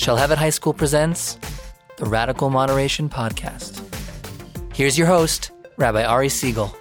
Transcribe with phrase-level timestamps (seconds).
[0.00, 1.38] Shalhevet High School presents
[1.98, 3.84] the Radical Moderation Podcast.
[4.74, 6.74] Here's your host, Rabbi Ari Segal.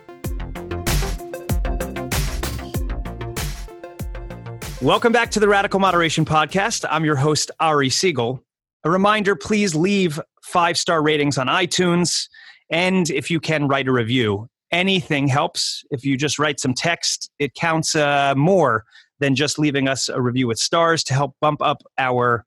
[4.82, 6.86] Welcome back to the Radical Moderation Podcast.
[6.90, 8.40] I'm your host, Ari Segal.
[8.86, 12.30] A reminder please leave five star ratings on iTunes.
[12.72, 14.48] And if you can, write a review.
[14.72, 15.84] Anything helps.
[15.92, 18.86] If you just write some text, it counts uh, more
[19.20, 22.46] than just leaving us a review with stars to help bump up our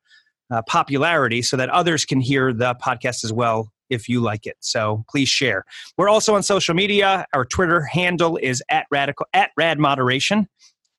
[0.52, 4.56] uh, popularity so that others can hear the podcast as well if you like it.
[4.60, 5.64] So please share.
[5.96, 7.26] We're also on social media.
[7.34, 10.48] Our Twitter handle is at radical at rad moderation.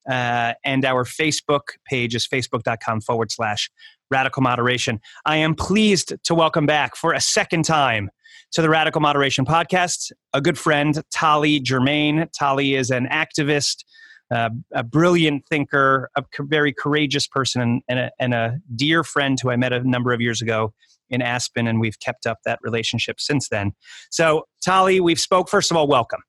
[0.10, 3.72] Uh, and our Facebook page is facebook.com forward slash
[4.12, 5.00] radical moderation.
[5.26, 8.10] I am pleased to welcome back for a second time
[8.52, 12.28] to the Radical Moderation Podcast a good friend, Thaly Germain.
[12.40, 13.84] Thaly is an activist,
[14.32, 19.40] uh, a brilliant thinker, a very courageous person, and, and, a, and a dear friend
[19.42, 20.74] who I met a number of years ago
[21.10, 23.74] in Aspen, and we've kept up that relationship since then.
[24.10, 25.50] So, Thaly, we've spoke.
[25.50, 26.22] First of all, welcome.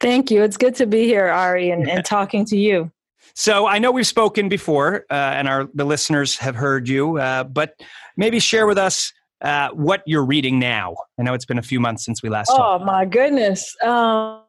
[0.00, 0.42] Thank you.
[0.42, 2.90] It's good to be here, Ari, and, and talking to you.
[3.34, 7.44] So I know we've spoken before, uh, and our the listeners have heard you, uh,
[7.44, 7.74] but
[8.16, 10.96] maybe share with us uh, what you're reading now.
[11.18, 12.50] I know it's been a few months since we last.
[12.52, 12.84] Oh talked.
[12.84, 13.76] my goodness!
[13.82, 14.39] Um,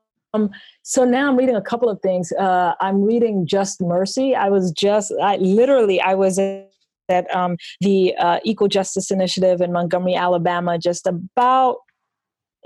[0.84, 2.32] so now I'm reading a couple of things.
[2.32, 4.36] Uh, I'm reading Just Mercy.
[4.36, 9.72] I was just, I literally, I was at um, the uh, Equal Justice Initiative in
[9.72, 11.78] Montgomery, Alabama, just about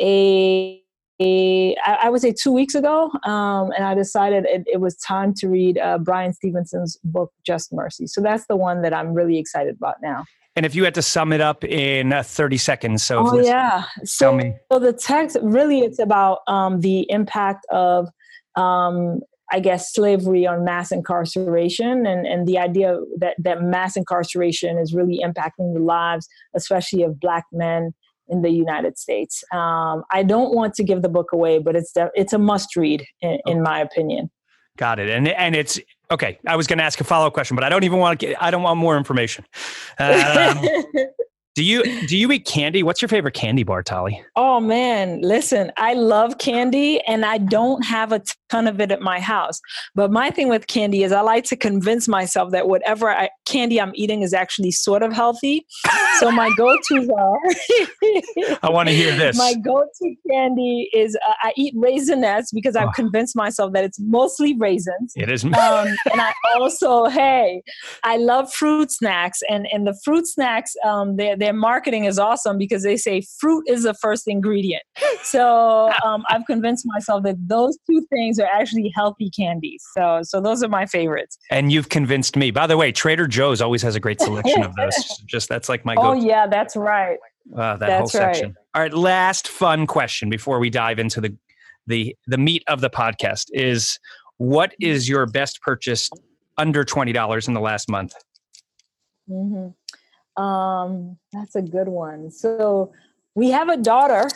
[0.02, 0.82] a
[1.22, 5.34] a, I would say two weeks ago, um, and I decided it, it, was time
[5.36, 8.06] to read uh, Bryan Stevenson's book, Just Mercy.
[8.06, 10.26] So that's the one that I'm really excited about now.
[10.56, 13.86] And if you had to sum it up in uh, 30 seconds, so oh yeah,
[14.06, 14.56] so, tell me.
[14.72, 18.08] So the text really it's about um, the impact of,
[18.56, 19.20] um,
[19.52, 24.94] I guess, slavery on mass incarceration, and and the idea that that mass incarceration is
[24.94, 27.94] really impacting the lives, especially of Black men
[28.30, 29.44] in the United States.
[29.52, 33.06] Um, I don't want to give the book away, but it's it's a must read
[33.22, 34.32] in, in my opinion.
[34.78, 35.80] Got it, and and it's
[36.12, 36.40] okay.
[36.48, 38.26] I was going to ask a follow up question, but I don't even want to.
[38.28, 39.46] Get, I don't want more information.
[39.98, 40.66] Um,
[41.56, 42.84] Do you do you eat candy?
[42.84, 44.22] What's your favorite candy bar, Thaly?
[44.36, 49.00] Oh man, listen, I love candy and I don't have a ton of it at
[49.00, 49.62] my house.
[49.96, 53.80] But my thing with candy is I like to convince myself that whatever I, candy
[53.80, 55.66] I'm eating is actually sort of healthy.
[56.20, 57.38] So my go-tos are
[58.62, 59.38] I want to hear this.
[59.38, 62.94] My go-to candy is uh, I eat Raisinets because I've oh.
[62.96, 65.14] convinced myself that it's mostly raisins.
[65.16, 65.46] It is.
[65.56, 67.64] Um, and I also, hey,
[68.04, 72.58] I love fruit snacks and and the fruit snacks um they're their marketing is awesome
[72.58, 74.84] because they say fruit is the first ingredient.
[75.24, 79.84] So um, I've convinced myself that those two things are actually healthy candies.
[79.96, 81.38] So so those are my favorites.
[81.50, 82.52] And you've convinced me.
[82.52, 84.96] By the way, Trader Joe's always has a great selection of those.
[85.28, 85.96] Just that's like my.
[85.96, 86.06] Goal.
[86.06, 87.18] Oh yeah, that's right.
[87.56, 88.48] Uh, that that's whole section.
[88.48, 88.56] Right.
[88.74, 91.36] All right, last fun question before we dive into the
[91.88, 94.00] the the meat of the podcast is
[94.38, 96.10] what is your best purchase
[96.58, 98.14] under twenty dollars in the last month?
[99.30, 99.70] Mm-hmm.
[100.38, 102.32] Um, that's a good one.
[102.32, 102.92] So
[103.36, 104.28] we have a daughter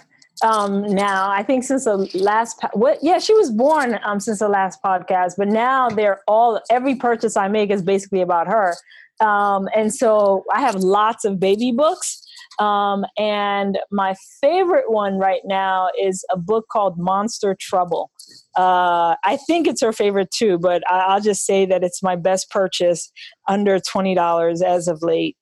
[0.41, 1.29] um, now.
[1.29, 2.99] I think since the last what?
[3.01, 7.35] Yeah, she was born um, since the last podcast, but now they're all every purchase
[7.35, 8.75] I make is basically about her.
[9.19, 12.25] Um, and so I have lots of baby books.
[12.57, 18.11] Um, and my favorite one right now is a book called Monster Trouble.
[18.57, 22.49] Uh, I think it's her favorite too, but I'll just say that it's my best
[22.49, 23.11] purchase
[23.47, 25.37] under $20 as of late.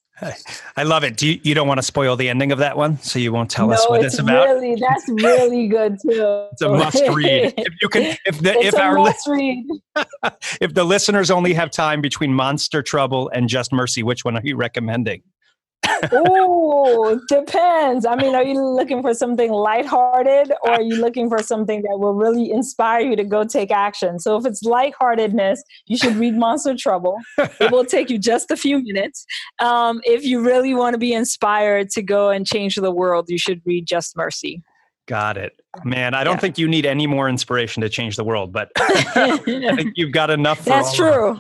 [0.76, 1.16] I love it.
[1.16, 3.52] Do you, you don't want to spoil the ending of that one, so you won't
[3.52, 4.48] tell no, us what it's, it's about?
[4.48, 6.48] Really, that's really good too.
[6.52, 7.54] it's a must read.
[7.58, 9.68] If you can, if the it's if our must read.
[10.62, 14.42] if the listeners only have time between Monster Trouble and Just Mercy, which one are
[14.44, 15.22] you recommending?
[16.12, 18.06] Oh, depends.
[18.06, 22.00] I mean, are you looking for something lighthearted or are you looking for something that
[22.00, 24.20] will really inspire you to go take action?
[24.20, 27.18] So if it's lightheartedness, you should read Monster Trouble.
[27.38, 29.26] It will take you just a few minutes.
[29.60, 33.38] Um, if you really want to be inspired to go and change the world, you
[33.38, 34.64] should read Just Mercy.
[35.08, 35.60] Got it.
[35.84, 36.40] Man, I don't yeah.
[36.40, 39.38] think you need any more inspiration to change the world, but I
[39.76, 40.64] think you've got enough.
[40.64, 41.40] That's true.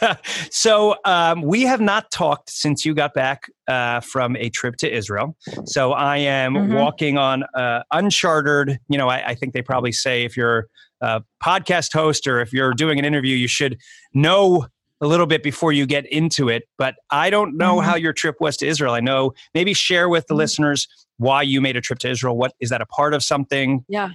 [0.50, 4.92] so um, we have not talked since you got back uh, from a trip to
[4.92, 5.36] Israel.
[5.64, 6.74] So I am mm-hmm.
[6.74, 8.78] walking on uh, uncharted.
[8.88, 10.68] You know, I, I, think they probably say if you're
[11.00, 13.78] a podcast host or if you're doing an interview, you should
[14.12, 14.66] know
[15.00, 16.64] a little bit before you get into it.
[16.78, 17.88] But I don't know mm-hmm.
[17.88, 18.94] how your trip was to Israel.
[18.94, 20.38] I know maybe share with the mm-hmm.
[20.38, 20.88] listeners
[21.18, 22.36] why you made a trip to Israel.
[22.36, 23.84] What is that a part of something?
[23.88, 24.10] Yeah.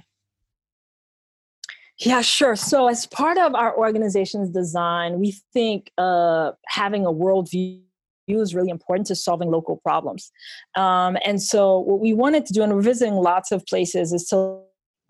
[1.98, 2.56] Yeah, sure.
[2.56, 7.82] So, as part of our organization's design, we think uh, having a worldview
[8.30, 10.30] view is really important to solving local problems.
[10.76, 14.26] Um, and so, what we wanted to do, and we're visiting lots of places, is
[14.28, 14.60] to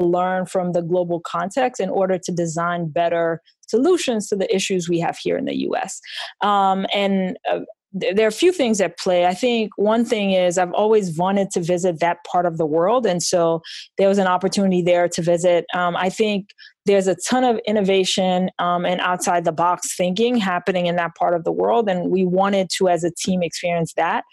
[0.00, 4.98] learn from the global context in order to design better solutions to the issues we
[4.98, 6.00] have here in the US.
[6.40, 7.60] Um, and uh,
[7.92, 9.26] there are a few things at play.
[9.26, 13.04] I think one thing is I've always wanted to visit that part of the world.
[13.04, 13.62] And so
[13.98, 15.64] there was an opportunity there to visit.
[15.74, 16.50] Um, I think
[16.90, 21.34] there's a ton of innovation um, and outside the box thinking happening in that part
[21.34, 24.24] of the world and we wanted to as a team experience that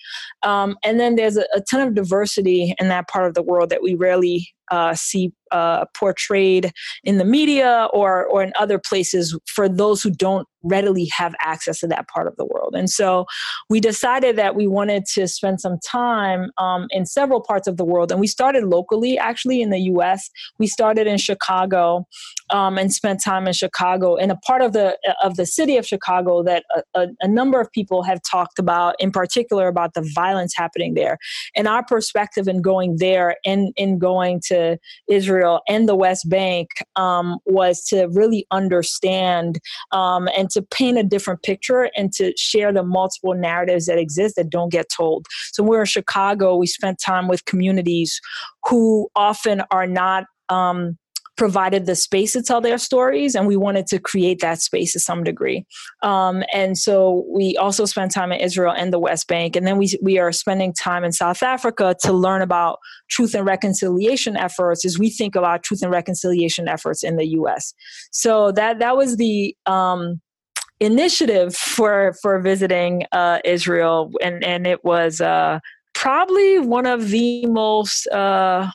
[0.42, 3.69] um, and then there's a, a, ton of diversity in that part of the world
[3.69, 6.71] that we rarely uh, see uh, portrayed
[7.04, 11.80] in the media or or in other places for those who don't readily have access
[11.80, 12.75] to that part of the world.
[12.75, 13.25] And so
[13.69, 17.86] we decided that we wanted to spend some time um, in several parts of the
[17.86, 18.12] world.
[18.12, 20.30] And we started locally, actually, in the U.S.
[20.57, 22.06] We started in Chicago
[22.50, 24.16] um, and spent time in Chicago.
[24.16, 27.60] And a part of the of the city of Chicago that a, a, a, number
[27.60, 31.18] of people have talked about, in particular, about the violence happening there.
[31.56, 34.78] And our perspective in going there and in going to
[35.08, 39.60] Israel and the West Bank um, was to really understand
[39.92, 44.36] um, and to paint a different picture and to share the multiple narratives that exist
[44.38, 45.26] that don't get told.
[45.52, 46.56] So we're in Chicago.
[46.56, 48.20] We spent time with communities
[48.68, 50.98] who often are not um,
[51.38, 55.00] provided the space to tell their stories, and we wanted to create that space to
[55.00, 55.66] some degree.
[56.01, 59.78] Um, and so we also spent time in Israel and the West Bank, and then
[59.78, 62.80] we we are spending time in South Africa to learn about
[63.10, 67.74] truth and reconciliation efforts as we think about truth and reconciliation efforts in the U.S.
[68.12, 70.19] So that that was the um,
[70.80, 75.22] initiative for for visiting uh, Israel, and and it was.
[75.22, 75.60] Uh,
[75.98, 78.69] probably one of the most uh,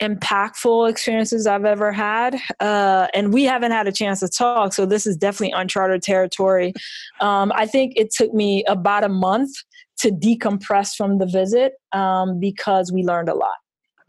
[0.00, 2.40] impactful experiences I've ever had.
[2.58, 6.72] Uh, and we haven't had a chance to talk, so this is definitely uncharted territory.
[7.20, 9.50] Um, I think it took me about a month
[9.98, 13.52] to decompress from the visit um, because we learned a lot.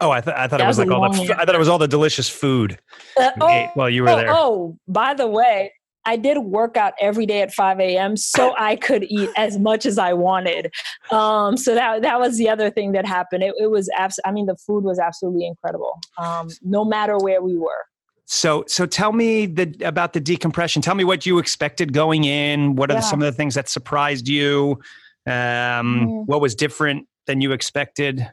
[0.00, 1.38] Oh, I, th- I thought that it was, was like all the.
[1.38, 2.78] I thought it was all the delicious food
[3.18, 4.26] uh, oh, while you were oh, there.
[4.30, 5.72] Oh, by the way,
[6.04, 8.16] I did work out every day at 5 a.m.
[8.16, 10.72] so I could eat as much as I wanted.
[11.10, 13.42] Um, so that that was the other thing that happened.
[13.42, 17.42] It, it was abs- I mean, the food was absolutely incredible, um, no matter where
[17.42, 17.84] we were.
[18.26, 20.80] So, so tell me the, about the decompression.
[20.80, 22.76] Tell me what you expected going in.
[22.76, 23.00] What are yeah.
[23.00, 24.80] some of the things that surprised you?
[25.26, 26.26] Um, mm.
[26.26, 28.26] What was different than you expected?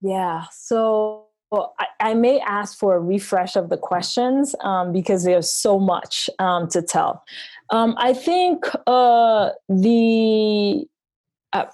[0.00, 0.46] Yeah.
[0.52, 5.50] So well, I, I, may ask for a refresh of the questions um, because there's
[5.50, 7.24] so much um, to tell.
[7.70, 10.84] Um, I think uh, the
[11.52, 11.66] uh,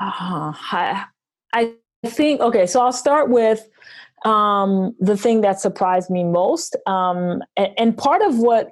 [0.00, 1.04] uh, I,
[1.52, 1.74] I
[2.06, 2.66] think okay.
[2.66, 3.68] So I'll start with
[4.24, 8.70] um, the thing that surprised me most, um, and, and part of what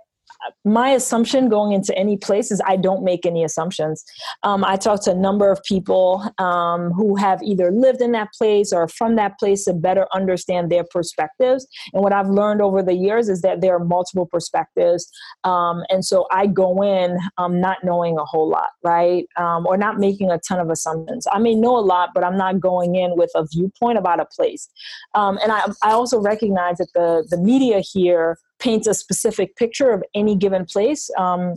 [0.64, 4.04] my assumption going into any place is I don't make any assumptions.
[4.42, 8.28] Um, I talked to a number of people um, who have either lived in that
[8.36, 11.66] place or from that place to better understand their perspectives.
[11.92, 15.08] And what I've learned over the years is that there are multiple perspectives.
[15.44, 19.26] Um, and so I go in um, not knowing a whole lot, right?
[19.36, 21.26] Um, or not making a ton of assumptions.
[21.30, 24.26] I may know a lot, but I'm not going in with a viewpoint about a
[24.26, 24.68] place.
[25.14, 29.90] Um, and I, I also recognize that the, the media here paints a specific picture
[29.90, 31.10] of any given place.
[31.16, 31.54] Um,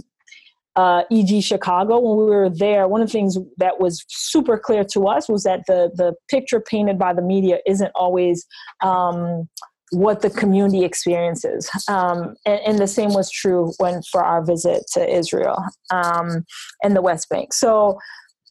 [0.76, 4.86] uh, e.g., Chicago, when we were there, one of the things that was super clear
[4.86, 8.48] to us was that the the picture painted by the media isn't always
[8.82, 9.50] um,
[9.92, 11.70] what the community experiences.
[11.90, 16.46] Um, and, and, the same was true when for our visit to Israel um,
[16.82, 17.54] and the West Bank.
[17.54, 18.00] So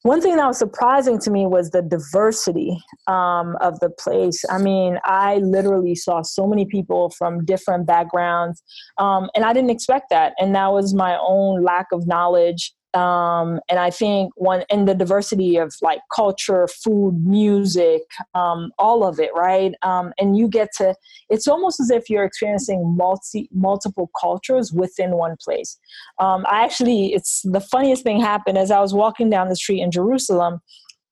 [0.02, 4.44] one thing that was surprising to me was the diversity um, of the place.
[4.48, 8.62] I mean, I literally saw so many people from different backgrounds,
[8.98, 10.32] um, and I didn't expect that.
[10.38, 14.94] And that was my own lack of knowledge um, and I think one in the
[14.94, 18.02] diversity of like culture, food, music,
[18.34, 19.72] um, all of it, right?
[19.82, 20.94] Um, and you get to
[21.28, 25.78] it's almost as if you're experiencing multi multiple cultures within one place.
[26.18, 29.82] Um, I actually, it's the funniest thing happened as I was walking down the street
[29.82, 30.60] in Jerusalem.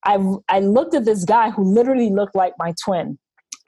[0.04, 0.18] I
[0.49, 3.18] I looked at this guy who literally looked like my twin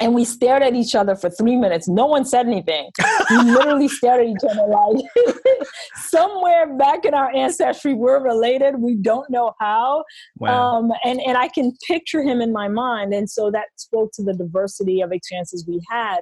[0.01, 1.87] and we stared at each other for three minutes.
[1.87, 2.91] No one said anything.
[3.31, 5.37] We literally stared at each other like
[5.95, 8.77] somewhere back in our ancestry we're related.
[8.79, 10.05] We don't know how.
[10.39, 10.79] Wow.
[10.79, 14.23] Um, and and I can picture him in my mind, and so that spoke to
[14.23, 16.21] the diversity of experiences we had.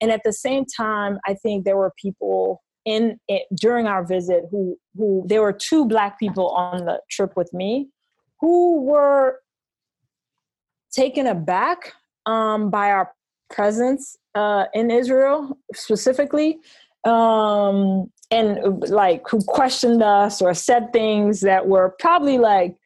[0.00, 4.44] And at the same time, I think there were people in it, during our visit
[4.50, 7.88] who who there were two black people on the trip with me
[8.40, 9.40] who were
[10.92, 11.92] taken aback
[12.26, 13.12] um, by our
[13.50, 16.58] presence uh, in Israel specifically,
[17.04, 22.76] um, and like who questioned us or said things that were probably like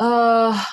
[0.00, 0.64] uh,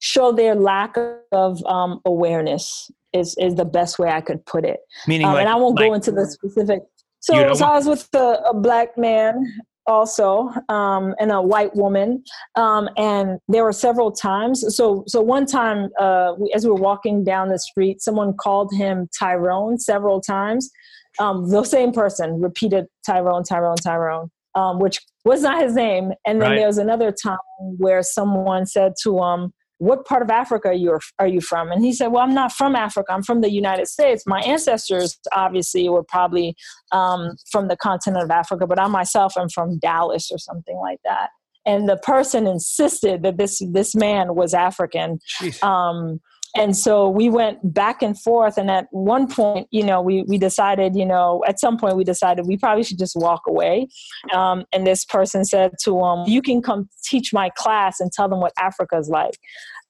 [0.00, 0.96] show their lack
[1.32, 4.80] of um, awareness is is the best way I could put it.
[5.06, 6.82] Meaning, um, like, and I won't like, go into the specific.
[7.20, 12.22] So, so I was with a, a black man also um, and a white woman,
[12.56, 14.64] um, and there were several times.
[14.76, 18.72] So, so one time, uh, we, as we were walking down the street, someone called
[18.74, 20.70] him Tyrone several times.
[21.18, 26.12] Um, the same person repeated Tyrone, Tyrone, Tyrone, um, which was not his name.
[26.26, 26.56] And then Right.
[26.58, 27.38] there was another time
[27.78, 31.84] where someone said to him, "What part of Africa are you are you from?" And
[31.84, 33.12] he said, "Well, I'm not from Africa.
[33.12, 34.24] I'm from the United States.
[34.26, 36.56] My ancestors obviously were probably
[36.92, 41.00] um, from the continent of Africa, but I myself am from Dallas or something like
[41.04, 41.30] that."
[41.66, 45.18] And the person insisted that this this man was African,
[45.62, 46.20] um,
[46.56, 50.38] and so we went back and forth and at one point you know we, we
[50.38, 53.88] decided you know at some point we decided we probably should just walk away.
[54.34, 58.28] Um, and this person said to him you can come teach my class and tell
[58.28, 59.38] them what africa's like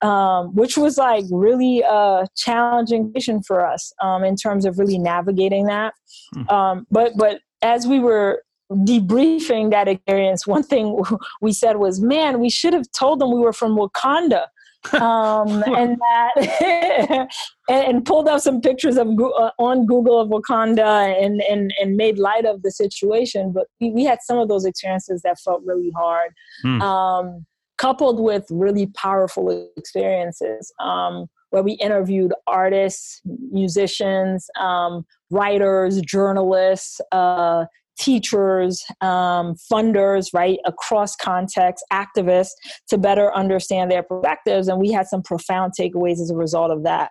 [0.02, 4.98] um, which was like really a challenging mission for us um, in terms of really
[4.98, 5.94] navigating that.
[6.34, 6.48] Hmm.
[6.48, 8.42] um, but but as we were
[8.72, 11.00] debriefing that experience one thing
[11.40, 14.46] we said was man we should have told them we were from wakanda
[14.94, 17.28] um, and that
[17.68, 22.18] and, pulled up some pictures of uh, on Google of Wakanda and and and made
[22.18, 23.52] light of the situation.
[23.52, 26.80] But we, we had some of those experiences that felt really hard, Hmm.
[26.82, 27.46] um,
[27.78, 30.72] coupled with really powerful experiences.
[30.80, 37.64] Um, where we interviewed artists, musicians, um, writers, journalists, uh,
[37.98, 42.52] teachers, um, funders, right, across context, activists
[42.88, 44.68] to better understand their perspectives.
[44.68, 47.10] And we had some profound takeaways as a result of that.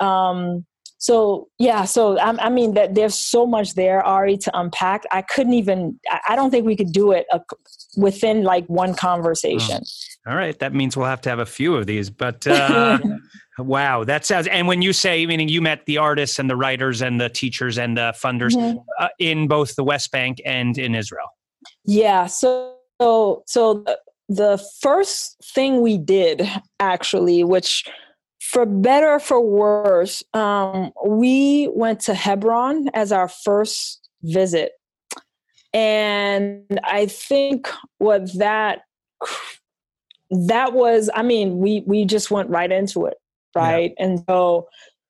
[0.00, 0.66] Um,
[0.98, 5.04] so yeah, so I, I mean that there's so much there, Ari, to unpack.
[5.12, 5.98] I couldn't even.
[6.28, 7.38] I, don't think we could do it uh,
[7.96, 9.82] within like one conversation.
[10.28, 12.10] All right, that means we'll have to have a few of these.
[12.10, 12.98] But uh,
[13.58, 14.46] wow, that sounds.
[14.48, 17.78] And when you say, meaning you met the artists and the writers and the teachers
[17.78, 18.84] and the funders Mhm.
[19.00, 21.28] uh, in both the West Bank and in Israel.
[21.84, 22.26] Yeah.
[22.26, 26.46] So so so the, the first thing we did
[26.78, 27.84] actually, which
[28.40, 34.72] for better or for worse, um, we went to Hebron as our first visit,
[35.72, 38.80] and I think what that
[40.30, 41.10] that was.
[41.14, 43.16] I mean, we we just went right into it,
[43.54, 43.92] right?
[43.98, 44.68] And so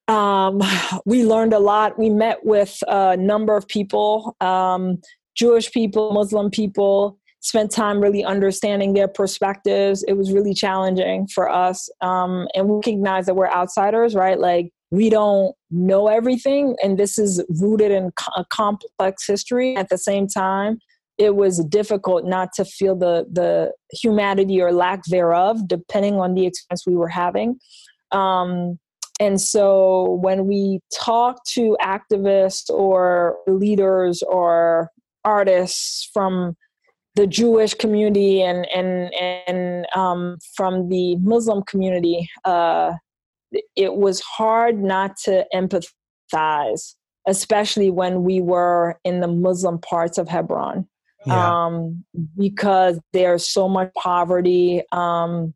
[0.08, 0.60] um,
[1.04, 1.98] we learned a lot.
[1.98, 4.36] We met with a number of people.
[4.40, 5.00] Um,
[5.36, 10.02] Jewish people, Muslim people, spent time really understanding their perspectives.
[10.08, 11.88] It was really challenging for us.
[12.00, 14.38] Um, and we recognize that we're outsiders, right?
[14.38, 16.76] Like we don't know everything.
[16.82, 19.76] And this is rooted in a complex history.
[19.76, 20.78] At the same time,
[21.18, 26.46] it was difficult not to feel the, the humanity or lack thereof, depending on the
[26.46, 27.58] experience we were having.
[28.12, 28.78] Um,
[29.20, 34.90] and so when we talk to activists or leaders or
[35.24, 36.56] artists from
[37.16, 42.92] the Jewish community and and and um, from the Muslim community, uh,
[43.74, 46.94] it was hard not to empathize,
[47.26, 50.86] especially when we were in the Muslim parts of Hebron,
[51.26, 52.04] um,
[52.36, 55.54] because there's so much poverty, um,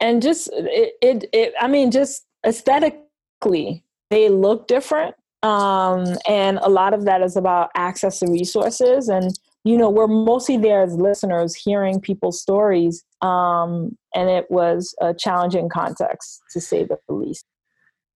[0.00, 1.54] and just it, it, it.
[1.60, 7.70] I mean, just aesthetically, they look different um, and a lot of that is about
[7.74, 13.96] access to resources and you know we're mostly there as listeners hearing people's stories um,
[14.14, 17.44] and it was a challenging context to say the least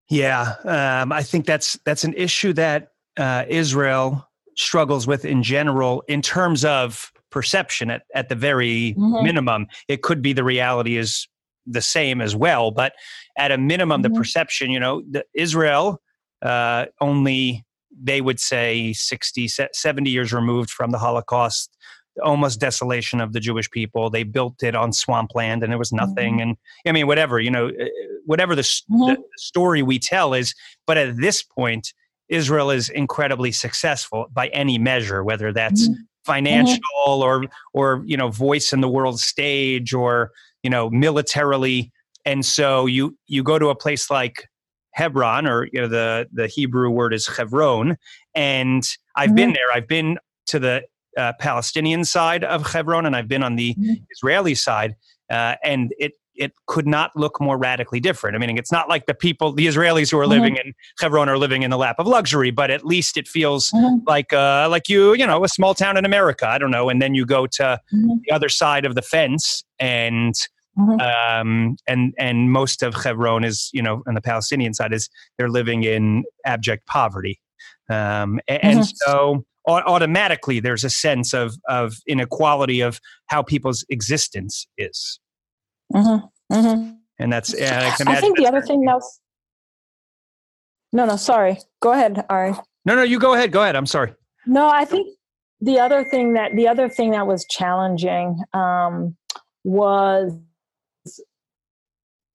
[0.08, 4.25] Yeah, um, I think that's that's an issue that uh, Israel
[4.56, 7.90] struggles with in general in terms of perception.
[7.90, 9.22] At at the very Mhm.
[9.22, 11.28] minimum, it could be the reality is
[11.66, 12.92] the same as well, but
[13.36, 14.16] at a minimum, the Mhm.
[14.16, 14.70] perception.
[14.70, 16.00] You know, the, Israel
[16.42, 17.64] uh, only
[17.98, 21.74] they would say 60, 70 years removed from the Holocaust.
[22.22, 24.10] Almost desolation of the Jewish people.
[24.10, 26.40] They built it on swampland, and it was nothing.
[26.42, 27.84] And I mean, whatever you know, uh,
[28.26, 30.54] whatever the, the story we tell is.
[30.86, 31.92] But at this point,
[32.28, 35.94] Israel is incredibly successful by any measure, whether that's Mhm.
[36.24, 41.92] financial or or you know voice in the world stage or you know militarily.
[42.24, 44.48] And so you you go to a place like
[44.92, 47.96] Hebron, or you know the the Hebrew word is Chevron,
[48.34, 48.82] and
[49.14, 49.70] I've been there.
[49.74, 50.82] I've been to the
[51.16, 54.02] uh, Palestinian side of Hebron, and I've been on the Mhm.
[54.10, 54.96] Israeli side,
[55.30, 58.36] uh, and it it could not look more radically different.
[58.36, 60.30] I mean, it's not like the people, the Israelis who are mm-hmm.
[60.30, 63.70] living in Hebron are living in the lap of luxury, but at least it feels
[63.70, 64.04] mm-hmm.
[64.06, 66.48] like uh, like you, you know, a small town in America.
[66.48, 68.16] I don't know, and then you go to mm-hmm.
[68.24, 70.34] the other side of the fence, and
[70.78, 71.00] mm-hmm.
[71.00, 75.50] um, and and most of Hebron is, you know, on the Palestinian side is they're
[75.50, 77.40] living in abject poverty,
[77.88, 79.10] um, and, and mm-hmm.
[79.10, 85.18] so automatically there's a sense of of inequality of how people's existence is.
[85.94, 86.54] Mm-hmm.
[86.54, 86.92] Mm-hmm.
[87.18, 89.20] And that's yeah, I, I think the other thing that's
[90.92, 91.58] no, no, sorry.
[91.80, 92.54] Go ahead, Ari.
[92.84, 93.52] No, no, you go ahead.
[93.52, 93.76] Go ahead.
[93.76, 94.14] I'm sorry.
[94.46, 95.08] No, I think
[95.60, 99.16] the other thing that the other thing that was challenging um,
[99.64, 100.32] was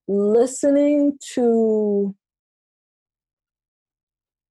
[0.07, 2.13] listening to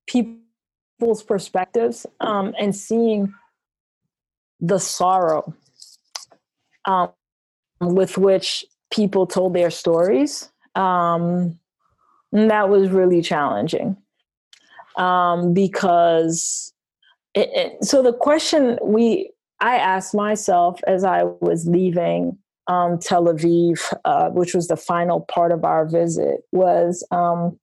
[0.07, 3.33] people's perspectives um, and seeing
[4.59, 5.53] the sorrow
[6.85, 7.11] um,
[7.79, 10.49] with which people told their stories.
[10.75, 11.59] Um,
[12.31, 13.97] that was really challenging
[14.97, 16.73] um, because
[17.33, 23.25] it, it, so the question we I asked myself as I was leaving um, Tel
[23.25, 27.59] Aviv, uh, which was the final part of our visit, was um,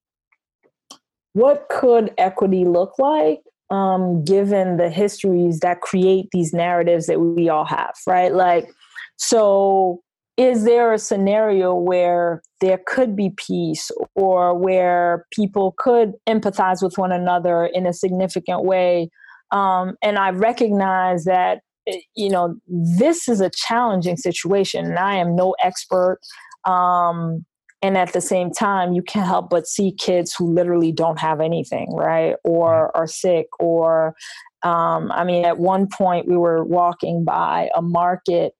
[1.32, 7.48] what could equity look like um, given the histories that create these narratives that we
[7.48, 8.32] all have, right?
[8.32, 8.68] Like,
[9.16, 10.02] so
[10.38, 16.96] is there a scenario where there could be peace or where people could empathize with
[16.96, 19.10] one another in a significant way?
[19.50, 25.16] Um, and I recognize that, eh, you know, this is a challenging situation, and I
[25.16, 26.20] am no expert.
[26.64, 27.44] Um,
[27.82, 31.40] and at the same time, you can't help but see kids who literally don't have
[31.40, 32.36] anything, right?
[32.44, 34.14] Or are sick, or
[34.62, 38.54] um, I mean, at one point we were walking by a market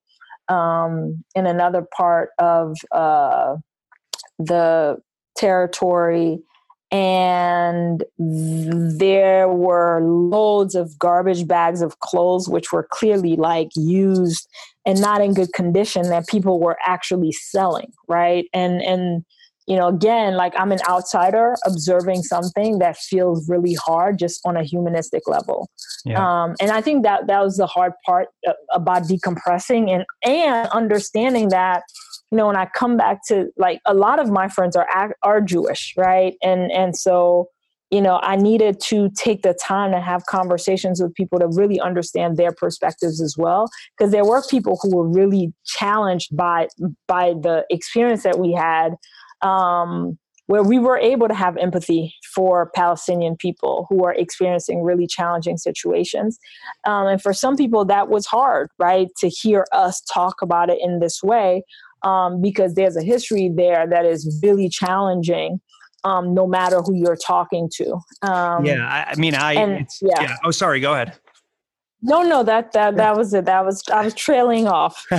[0.49, 3.57] um, in another part of uh,
[4.39, 4.97] the
[5.37, 6.41] territory.
[6.91, 14.49] And there were loads of garbage bags of clothes which were clearly like used
[14.87, 18.47] and not in good condition that people were actually selling right?
[18.55, 19.25] And and
[19.69, 24.57] you know again like i'm an outsider observing something that feels really hard just on
[24.57, 25.71] a humanistic level
[26.05, 26.19] yeah.
[26.19, 30.69] um, and i think that that was the hard part uh, about decompressing and and
[30.71, 31.83] understanding that
[32.33, 35.41] you know when i come back to like a lot of my friends are are
[35.41, 37.49] jewish right and and so
[37.91, 41.79] you know i needed to take the time to have conversations with people to really
[41.79, 46.69] understand their perspectives as well because there were people who were really challenged by
[47.07, 48.95] by the experience that we had
[49.43, 55.07] um, where we were able to have empathy for Palestinian people who are experiencing really
[55.07, 56.39] challenging situations.
[56.87, 60.79] Um, and for some people, that was hard, right, to hear us talk about it
[60.81, 61.63] in this way
[62.03, 65.61] um, because there's a history there that is really challenging.
[66.05, 67.99] Um, no matter who you're talking to.
[68.23, 69.55] Um, yeah, I, I mean, I.
[69.55, 70.23] And, yeah.
[70.23, 70.37] yeah.
[70.45, 70.79] Oh, sorry.
[70.79, 71.19] Go ahead.
[72.01, 73.47] No, no, that that that was it.
[73.47, 75.05] That was I was trailing off.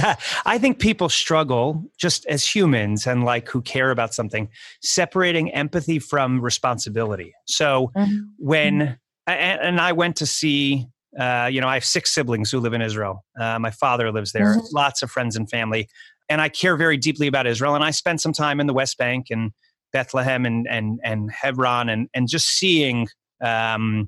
[0.46, 4.50] I think people struggle just as humans and like who care about something,
[4.82, 7.34] separating empathy from responsibility.
[7.46, 8.20] So mm-hmm.
[8.38, 8.94] when mm-hmm.
[9.28, 10.88] and, and, I went to see,
[11.20, 13.26] uh, you know, I have six siblings who live in Israel.
[13.38, 14.56] Uh, my father lives there.
[14.56, 14.74] Mm-hmm.
[14.74, 15.89] Lots of friends and family,
[16.30, 17.76] and I care very deeply about Israel.
[17.76, 19.52] And I spent some time in the West Bank and
[19.92, 23.10] Bethlehem and and and Hebron and and just seeing.
[23.42, 24.08] Um,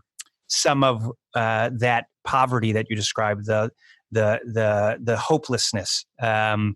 [0.54, 3.72] some of uh, that poverty that you described, the
[4.12, 6.06] the the the hopelessness.
[6.22, 6.76] Um,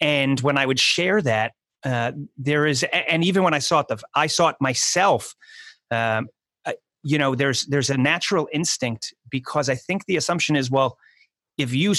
[0.00, 1.52] and when I would share that,
[1.84, 5.34] uh, there is, and even when I saw it, the, I saw it myself.
[5.90, 6.28] Um,
[6.64, 10.98] uh, you know, there's there's a natural instinct because I think the assumption is, well,
[11.58, 11.94] if you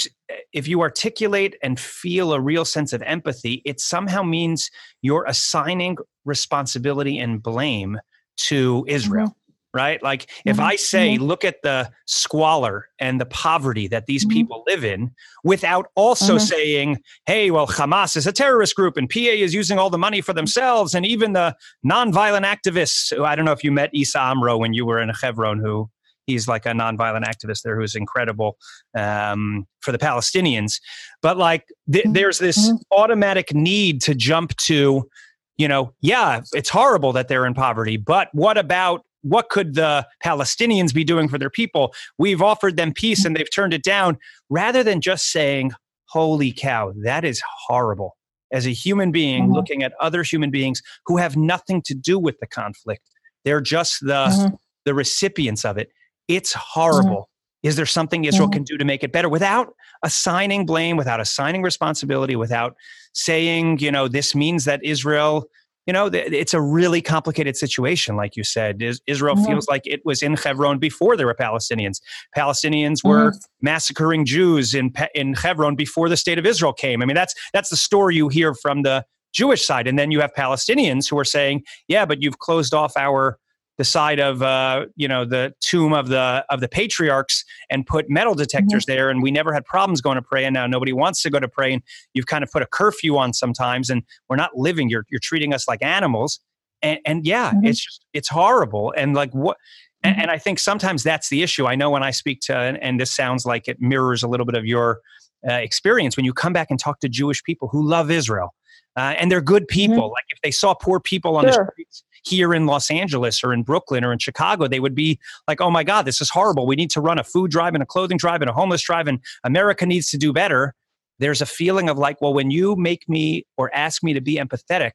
[0.52, 4.70] if you articulate and feel a real sense of empathy, it somehow means
[5.02, 7.98] you're assigning responsibility and blame
[8.36, 9.37] to Israel.
[9.74, 10.02] Right?
[10.02, 10.48] Like mm-hmm.
[10.48, 11.24] if I say, mm-hmm.
[11.24, 14.32] look at the squalor and the poverty that these mm-hmm.
[14.32, 15.10] people live in,
[15.44, 16.44] without also mm-hmm.
[16.44, 20.20] saying, hey, well, Hamas is a terrorist group and PA is using all the money
[20.20, 21.54] for themselves, and even the
[21.86, 23.14] nonviolent activists.
[23.14, 25.90] Who, I don't know if you met Issa Amro when you were in Hebron, who
[26.28, 28.56] he's like a nonviolent activist there who's incredible
[28.96, 30.80] um, for the Palestinians.
[31.22, 32.12] But like, th- mm-hmm.
[32.12, 32.76] there's this mm-hmm.
[32.92, 35.08] automatic need to jump to,
[35.56, 40.06] you know, yeah, it's horrible that they're in poverty, but what about what could the
[40.24, 41.92] Palestinians be doing for their people?
[42.18, 45.72] We've offered them peace and they've turned it down, rather than just saying,
[46.06, 48.16] Holy cow, that is horrible.
[48.50, 49.54] As a human being mm-hmm.
[49.54, 53.02] looking at other human beings who have nothing to do with the conflict,
[53.44, 54.54] they're just the, mm-hmm.
[54.86, 55.90] the recipients of it.
[56.28, 57.28] It's horrible.
[57.62, 61.62] Is there something Israel can do to make it better without assigning blame, without assigning
[61.62, 62.74] responsibility, without
[63.14, 65.44] saying, you know, this means that Israel,
[65.88, 68.82] you know, it's a really complicated situation, like you said.
[69.06, 69.46] Israel mm-hmm.
[69.46, 72.02] feels like it was in Hebron before there were Palestinians.
[72.36, 73.38] Palestinians were mm-hmm.
[73.62, 77.00] massacring Jews in in Hebron before the state of Israel came.
[77.00, 80.20] I mean, that's that's the story you hear from the Jewish side, and then you
[80.20, 83.38] have Palestinians who are saying, "Yeah, but you've closed off our."
[83.78, 88.10] The side of uh, you know the tomb of the of the patriarchs and put
[88.10, 88.92] metal detectors mm-hmm.
[88.92, 91.40] there and we never had problems going to pray and now nobody wants to go
[91.40, 94.90] to pray and you've kind of put a curfew on sometimes and we're not living
[94.90, 96.40] you're you're treating us like animals
[96.82, 97.66] and and yeah mm-hmm.
[97.66, 99.56] it's just it's horrible and like what
[100.02, 100.22] and, mm-hmm.
[100.22, 101.66] and, I think sometimes that's the issue.
[101.66, 104.46] I know when I speak to, and, and this sounds like it mirrors a little
[104.46, 105.00] bit of your
[105.48, 108.54] uh, experience when you come back and talk to Jewish people who love Israel,
[108.96, 109.96] uh, and they're good people.
[109.96, 110.12] Mm-hmm.
[110.12, 111.64] Like if they saw poor people on sure.
[111.64, 115.18] the streets, here in Los Angeles or in Brooklyn or in Chicago, they would be
[115.46, 116.66] like, oh my God, this is horrible.
[116.66, 119.06] We need to run a food drive and a clothing drive and a homeless drive,
[119.06, 120.74] and America needs to do better.
[121.18, 124.36] There's a feeling of like, well, when you make me or ask me to be
[124.36, 124.92] empathetic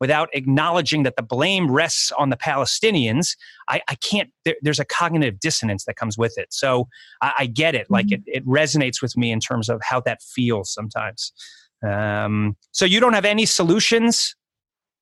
[0.00, 3.36] without acknowledging that the blame rests on the Palestinians,
[3.68, 6.52] I, I can't, there, there's a cognitive dissonance that comes with it.
[6.52, 6.88] So
[7.22, 7.86] I, I get it.
[7.90, 8.22] Like mm-hmm.
[8.26, 11.32] it, it resonates with me in terms of how that feels sometimes.
[11.86, 14.34] Um, so you don't have any solutions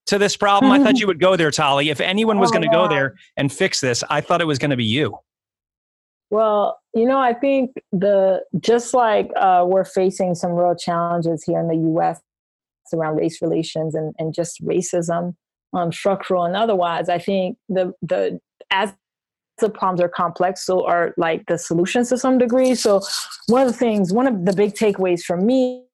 [0.07, 0.73] to this problem?
[0.73, 1.91] I thought you would go there, Thaly.
[1.91, 4.59] If anyone was oh, going to go there and fix this, I thought it was
[4.59, 5.19] going to be you.
[6.31, 11.61] Well, you know, I think the just like uh, we're facing some real challenges here
[11.61, 12.21] in the U.S.
[12.93, 15.37] around race relations and, and just racism,
[15.73, 17.09] um, structural and otherwise.
[17.09, 18.41] I think the the
[18.71, 18.93] as
[19.59, 22.75] the problems are complex, so are like the solutions to some degree.
[22.75, 23.01] So
[23.47, 25.85] one of the things, one of the big takeaways for me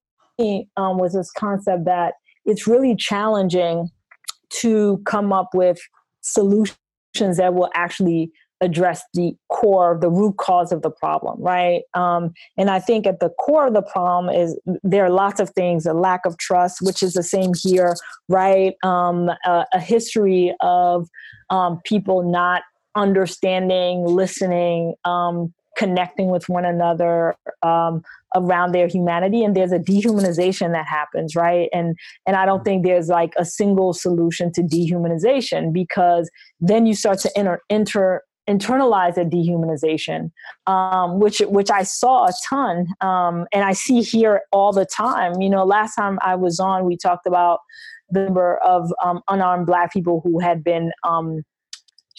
[0.77, 2.15] um, was this concept that
[2.47, 3.91] it's really challenging
[4.61, 5.79] to come up with
[6.21, 6.77] solutions
[7.37, 11.83] that will actually address the core, the root cause of the problem, right?
[11.95, 15.51] Um, and I think at the core of the problem is there are lots of
[15.51, 17.95] things: a lack of trust, which is the same here,
[18.29, 18.75] right?
[18.83, 21.09] Um, a, a, history of
[21.49, 22.63] um, people not
[22.95, 28.03] understanding, listening, um, connecting with one another um,
[28.37, 32.85] around their humanity and there's a dehumanization that happens right and and i don't think
[32.85, 36.31] there's like a single solution to dehumanization because
[36.61, 40.31] then you start to enter enter internalize a dehumanization,
[40.67, 45.41] um, which which I saw a ton, um, and I see here all the time.
[45.41, 47.61] You know, last time I was on, we talked about
[48.11, 51.43] the number of um, unarmed Black people who had been um,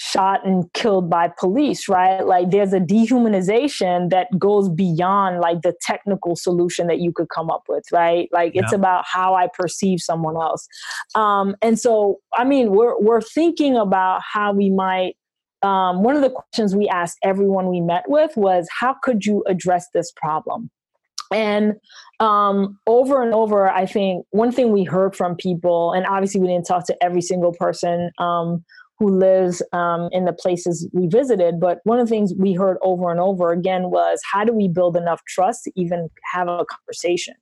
[0.03, 2.25] shot and killed by police, right?
[2.25, 7.51] Like there's a dehumanization that goes beyond like the technical solution that you could come
[7.51, 8.27] up with, right?
[8.31, 8.63] Like yeah.
[8.63, 10.67] it's about how I perceive someone else.
[11.13, 15.17] Um, and so, I mean, we're we're thinking about how we might.
[15.61, 19.43] Um, one of the questions we asked everyone we met with was, "How could you
[19.45, 20.71] address this problem?"
[21.31, 21.75] And
[22.19, 26.47] um, over and over, I think one thing we heard from people, and obviously we
[26.47, 28.65] didn't talk to every single person um,
[29.01, 31.59] who lives um, in the places we visited.
[31.59, 34.67] But one of the things we heard over and over again was how do we
[34.67, 37.33] build enough trust to even have a conversation?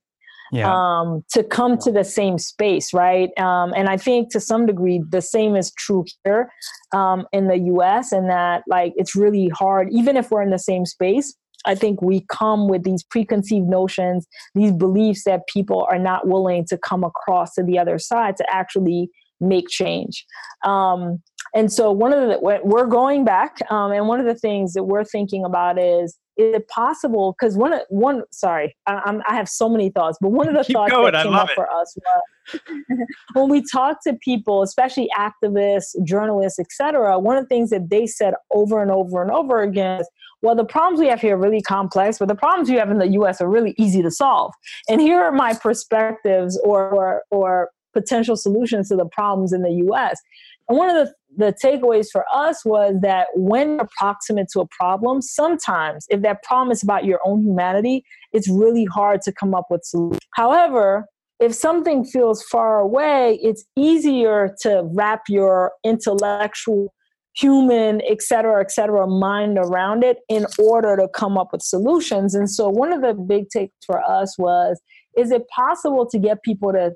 [0.52, 0.72] Yeah.
[0.74, 3.28] Um, to come to the same space, right?
[3.38, 6.50] Um, and I think to some degree the same is true here
[6.92, 10.58] um, in the US, and that like it's really hard, even if we're in the
[10.58, 11.36] same space.
[11.66, 16.64] I think we come with these preconceived notions, these beliefs that people are not willing
[16.70, 20.24] to come across to the other side to actually make change.
[20.64, 21.22] Um,
[21.54, 24.84] and so one of the we're going back, um, and one of the things that
[24.84, 27.34] we're thinking about is is it possible?
[27.38, 30.54] Because one of one sorry, I, I'm, I have so many thoughts, but one of
[30.54, 31.12] the Keep thoughts going.
[31.12, 31.54] that came up it.
[31.54, 32.60] for us was
[33.34, 37.18] when we talk to people, especially activists, journalists, etc.
[37.18, 40.08] One of the things that they said over and over and over again is,
[40.42, 42.98] well, the problems we have here are really complex, but the problems you have in
[42.98, 43.40] the U.S.
[43.40, 44.54] are really easy to solve.
[44.88, 49.84] And here are my perspectives or or, or potential solutions to the problems in the
[49.88, 50.20] US.
[50.68, 54.66] And one of the, the takeaways for us was that when you're proximate to a
[54.66, 59.54] problem, sometimes if that problem is about your own humanity, it's really hard to come
[59.54, 60.20] up with solutions.
[60.34, 61.06] However,
[61.40, 66.92] if something feels far away, it's easier to wrap your intellectual,
[67.34, 72.34] human, et cetera, et cetera, mind around it in order to come up with solutions.
[72.34, 74.80] And so one of the big takes for us was
[75.16, 76.92] is it possible to get people to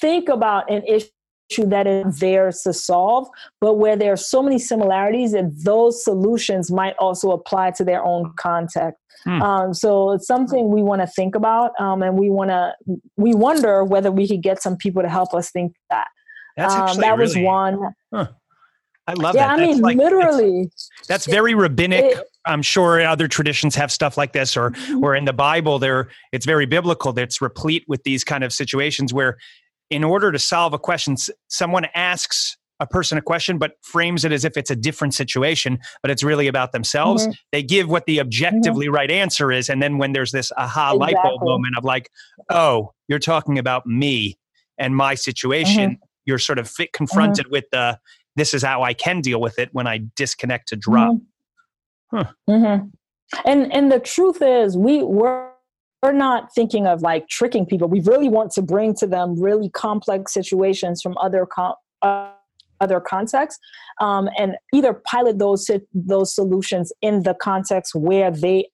[0.00, 1.10] think about an issue
[1.66, 3.28] that is theirs to solve,
[3.60, 8.02] but where there are so many similarities that those solutions might also apply to their
[8.02, 8.98] own context.
[9.24, 9.42] Hmm.
[9.42, 12.74] Um, so it's something we want to think about, um, and we want to
[13.16, 16.08] we wonder whether we could get some people to help us think that.
[16.56, 17.94] That's um, that really, was one.
[18.12, 18.28] Huh.
[19.06, 19.58] I love yeah, that.
[19.58, 20.70] I mean, like, literally.
[21.08, 22.04] That's very rabbinic.
[22.04, 25.04] It, I'm sure other traditions have stuff like this, or Mm-hmm.
[25.04, 27.12] or in the Bible, there it's very biblical.
[27.12, 29.36] That's replete with these kind of situations where,
[29.90, 31.16] in order to solve a question,
[31.48, 35.78] someone asks a person a question, but frames it as if it's a different situation,
[36.02, 37.26] but it's really about themselves.
[37.28, 37.34] Mhm.
[37.52, 41.14] They give what the objectively right answer is, and then when there's this aha light
[41.22, 42.10] bulb moment of like,
[42.50, 44.36] oh, you're talking about me
[44.76, 46.04] and my situation, Mm-hmm.
[46.26, 47.98] you're sort of fit, confronted with the
[48.36, 51.16] this is how I can deal with it when I disconnect to drop.
[52.12, 52.28] Mhm.
[52.50, 52.80] Huh.
[53.44, 55.48] And and the truth is, we we're
[56.04, 57.88] we're not thinking of like tricking people.
[57.88, 62.30] We really want to bring to them really complex situations from other com- uh,
[62.78, 63.58] other contexts,
[64.02, 68.68] um, and either pilot those those solutions in the context where they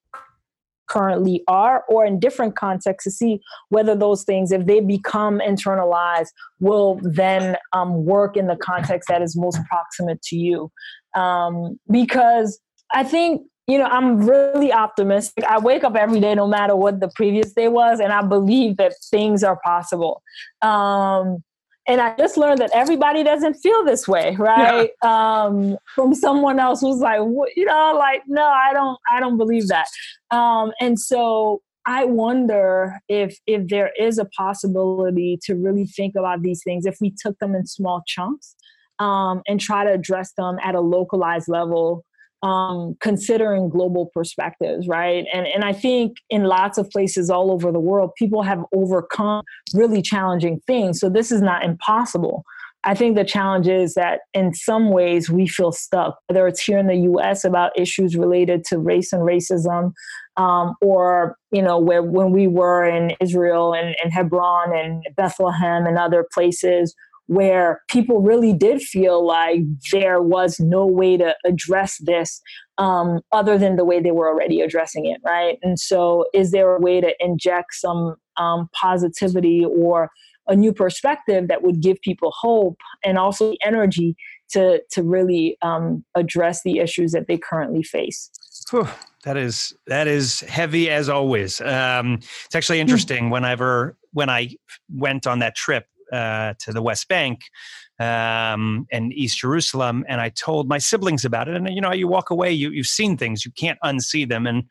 [0.89, 3.39] currently are or in different contexts to see
[3.69, 9.23] whether those things if they become internalized will then um, work in the context that
[9.23, 10.69] is most proximate to you
[11.15, 12.59] um, because
[12.93, 17.01] i think you know i'm really optimistic i wake up every day no matter what
[17.01, 20.23] the previous day was and i believe that things are possible
[20.63, 21.43] um,
[21.89, 24.91] and I just learned that everybody doesn't feel this way, right?
[25.03, 29.37] Um, from someone else who's like, "What-" you know, like, no, I don't, I don't
[29.37, 29.87] believe that.
[30.31, 36.43] Um, and so I wonder if if there is a possibility to really think about
[36.43, 38.55] these things if we took them in small chunks
[38.99, 42.05] um, and try to address them at a localized level
[42.43, 45.27] um, considering global perspectives, right?
[45.33, 49.45] And and I think in lots of places all over the world, people have overcome
[49.75, 51.01] really challenging things.
[51.01, 52.45] So this is not impossible.
[52.83, 56.79] I think the challenge is that in some ways we feel stuck, whether it's here
[56.79, 57.45] in the U.S.
[57.45, 59.93] about issues related to race and racism,
[60.39, 65.87] um, or you know where when we were in Israel and, and Hebron and Bethlehem
[65.87, 66.95] and other places
[67.31, 69.61] where people really did feel like
[69.93, 72.43] there was no way to address this
[72.77, 75.57] um, other than the way they were already addressing it, right?
[75.63, 80.11] And so, is there a way to inject some um, positivity or
[80.49, 84.17] a new perspective that would give people hope and also energy
[84.51, 88.29] to to really um, address the issues that they currently face?
[88.71, 88.89] Whew,
[89.23, 91.61] that is that is heavy as always.
[91.61, 92.15] Um,
[92.47, 93.31] it's actually interesting.
[93.31, 94.57] Whenever when I
[94.93, 97.41] went on that trip uh, to the West Bank
[97.99, 102.09] um, and East Jerusalem, and I told my siblings about it, and you know, you
[102.09, 104.65] walk away, you you've seen things, you can't unsee them, and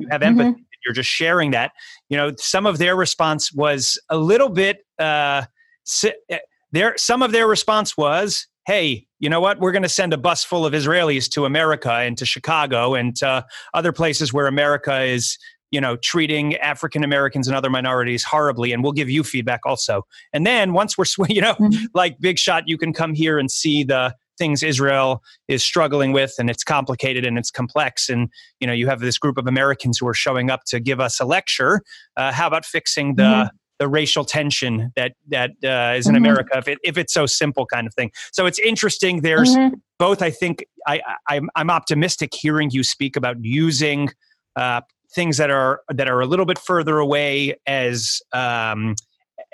[0.00, 0.64] you have empathy.
[0.84, 1.72] You're just sharing that.
[2.08, 4.78] You know, some of their response was a little bit.
[4.98, 5.42] Uh,
[5.84, 6.38] si- eh,
[6.72, 9.60] their some of their response was, "Hey, you know what?
[9.60, 13.14] We're going to send a bus full of Israelis to America and to Chicago and
[13.16, 15.36] to other places where America is."
[15.70, 20.04] You know, treating African Americans and other minorities horribly, and we'll give you feedback also.
[20.32, 21.86] And then once we're, sw- you know, Mhm.
[21.94, 26.32] like Big Shot, you can come here and see the things Israel is struggling with,
[26.38, 28.08] and it's complicated and it's complex.
[28.08, 30.98] And you know, you have this group of Americans who are showing up to give
[30.98, 31.82] us a lecture.
[32.16, 33.48] Uh, how about fixing the Mhm.
[33.78, 36.18] the racial tension that that uh, is in Mhm.
[36.18, 36.58] America?
[36.58, 38.10] If it, if it's so simple, kind of thing.
[38.32, 39.20] So it's interesting.
[39.22, 39.74] There's Mhm.
[39.98, 40.20] both.
[40.22, 44.10] I think I, I I'm I'm optimistic hearing you speak about using.
[44.56, 44.80] Uh,
[45.14, 48.94] things that are that are a little bit further away as um,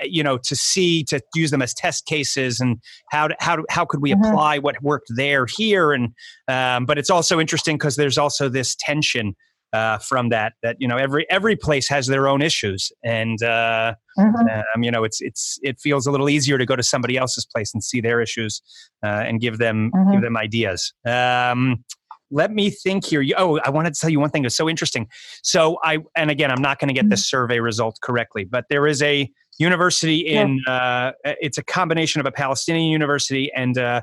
[0.02, 2.78] you know to see to use them as test cases and
[3.10, 4.26] how to, how to, how could we Mhm.
[4.28, 6.12] apply what worked there here and
[6.48, 9.34] um, but it's also interesting because there's also this tension
[9.72, 13.94] uh, from that that you know every every place has their own issues and uh,
[14.18, 14.64] Mhm.
[14.74, 17.46] um, you know it's it's it feels a little easier to go to somebody else's
[17.46, 18.62] place and see their issues
[19.04, 20.12] uh, and give them Mhm.
[20.12, 21.84] give them ideas um,
[22.30, 25.06] let me think here oh i wanted to tell you one thing that's so interesting
[25.42, 28.86] so i and again i'm not going to get the survey result correctly but there
[28.86, 34.00] is a university in uh, it's a combination of a palestinian university and uh,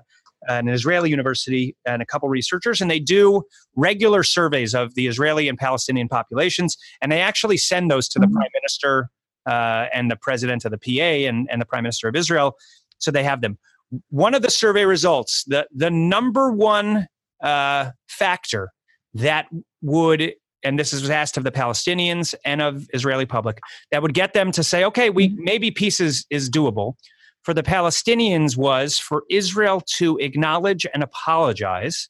[0.47, 3.41] an israeli university and a couple researchers and they do
[3.75, 8.25] regular surveys of the israeli and palestinian populations and they actually send those to the
[8.27, 8.33] Mhm.
[8.33, 9.09] prime minister
[9.45, 12.55] uh, and the president of the PA and, and the prime minister of Israel.
[12.99, 13.57] So they have them.
[14.09, 17.07] One of the survey results, the, the number one
[17.43, 18.69] uh, factor
[19.13, 19.45] that
[19.81, 23.59] would, and this was asked of the Palestinians and of Israeli public,
[23.91, 26.93] that would get them to say, okay, we maybe peace is, is doable.
[27.43, 32.07] For the Palestinians was for Israel to acknowledge and apologize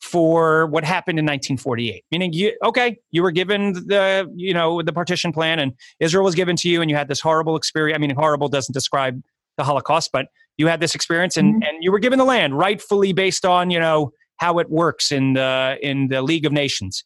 [0.00, 4.92] for what happened in 1948 meaning you okay you were given the you know the
[4.92, 7.98] partition plan and israel was given to you and you had this horrible experience i
[7.98, 9.20] mean horrible doesn't describe
[9.56, 10.26] the holocaust but
[10.58, 11.68] you had this experience and, Mhm.
[11.68, 15.34] and you were given the land rightfully based on you know how it works in
[15.34, 17.04] the in the league of nations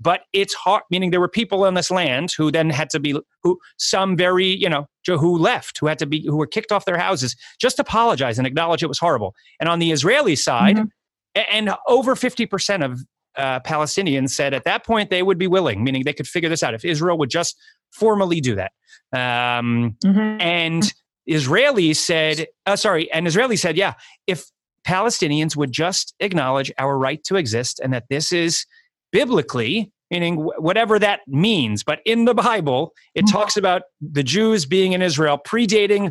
[0.00, 3.18] but it's hard meaning there were people on this land who then had to be
[3.42, 6.84] who some very you know who left who had to be who were kicked off
[6.84, 10.88] their houses just apologize and acknowledge it was horrible and on the israeli side Mhm.
[11.34, 13.00] and over 50% of
[13.36, 16.62] uh, Palestinians said at that point they would be willing, meaning they could figure this
[16.62, 17.56] out if Israel would just
[17.90, 18.72] formally do that.
[19.12, 20.40] Um, mm-hmm.
[20.40, 20.92] And
[21.28, 23.94] Israelis said, uh, sorry, and Israeli said, yeah,
[24.26, 24.44] if
[24.86, 28.66] Palestinians would just acknowledge our right to exist and that this is
[29.12, 33.36] biblically, meaning whatever that means, but in the Bible, it mm-hmm.
[33.36, 36.10] talks about the Jews being in Israel predating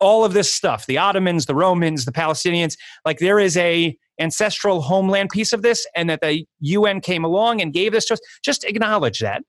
[0.00, 2.76] all of this stuff the Ottomans, the Romans, the Palestinians.
[3.04, 7.60] Like there is a ancestral homeland piece of this, and that the UN came along
[7.60, 8.20] and gave this to us.
[8.44, 9.42] Just acknowledge that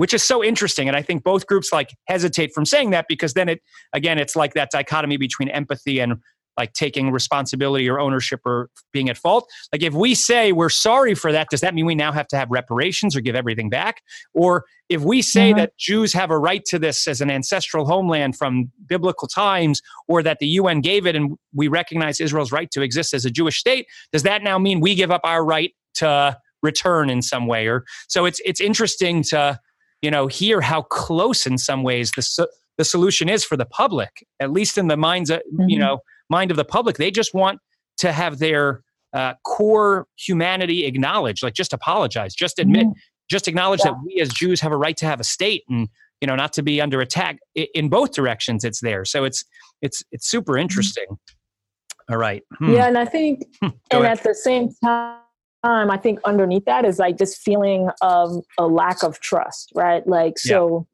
[0.00, 0.88] which is so interesting.
[0.88, 3.60] And I think both groups like hesitate from saying that because then it,
[3.92, 6.14] again, it's like that dichotomy between empathy and
[6.56, 9.48] like taking responsibility or ownership or being at fault.
[9.72, 12.36] Like if we say we're sorry for that, does that mean we now have to
[12.36, 14.02] have reparations or give everything back?
[14.34, 15.58] Or if we say mm-hmm.
[15.58, 20.22] that Jews have a right to this as an ancestral homeland from biblical times, or
[20.22, 23.58] that the UN gave it and we recognize Israel's right to exist as a Jewish
[23.58, 27.66] state, does that now mean we give up our right to return in some way?
[27.66, 29.58] Or so it's it's interesting to
[30.02, 32.46] you know, hear how close in some ways the so,
[32.78, 35.68] the solution is for the public, at least in the minds of mm-hmm.
[35.68, 36.96] you know mind of the public.
[36.96, 37.60] They just want
[37.98, 42.98] to have their uh, core humanity acknowledged, like just apologize, just admit, mm-hmm.
[43.28, 43.92] just acknowledge yeah.
[43.92, 45.88] that we as Jews have a right to have a state and
[46.20, 48.64] you know not to be under attack in both directions.
[48.64, 49.44] It's there, so it's
[49.82, 50.62] it's it's super mm-hmm.
[50.62, 51.06] interesting.
[51.10, 52.12] Mm-hmm.
[52.12, 52.42] All right.
[52.58, 52.74] Hmm.
[52.74, 53.68] Yeah, and I think, hmm.
[53.90, 54.18] and ahead.
[54.18, 55.20] at the same time
[55.64, 60.06] time, I think underneath that is like this feeling of a lack of trust, right?
[60.06, 60.86] Like, so,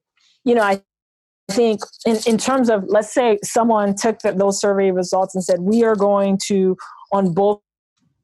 [0.44, 0.50] yeah.
[0.50, 0.82] you know, I
[1.52, 5.60] think in, in terms of, let's say someone took the, those survey results and said,
[5.60, 6.76] we are going to,
[7.12, 7.60] on both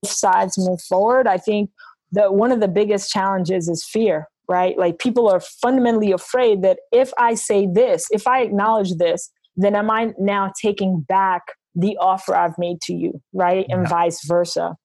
[0.04, 1.26] sides, move forward.
[1.26, 1.70] I think
[2.12, 4.76] that one of the biggest challenges is fear, right?
[4.76, 9.76] Like, people are fundamentally afraid that if I say this, if I acknowledge this, then
[9.76, 11.42] am I now taking back
[11.74, 13.64] the offer I've made to you, right?
[13.68, 13.76] Yeah.
[13.76, 14.76] And vice versa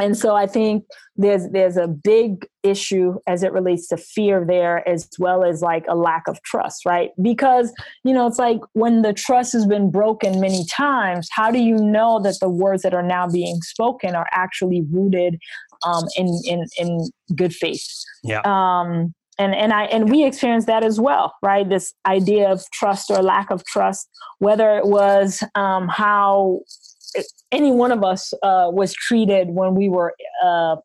[0.00, 0.84] and so i think
[1.16, 5.84] there's there's a big issue as it relates to fear there as well as like
[5.88, 7.10] a lack of trust right?
[7.22, 7.72] Because
[8.04, 11.76] you know it's like when the trust has been broken many times how do you
[11.76, 15.38] know that the words that are now being spoken are actually rooted
[15.84, 17.86] um, in in in good faith?
[18.22, 18.40] Yeah.
[18.44, 21.68] Um and and I and we experienced that as well, right?
[21.68, 26.60] This idea of trust or lack of trust, whether it was um, how
[27.52, 30.14] any one of us uh, was treated when we were
[30.44, 30.76] uh,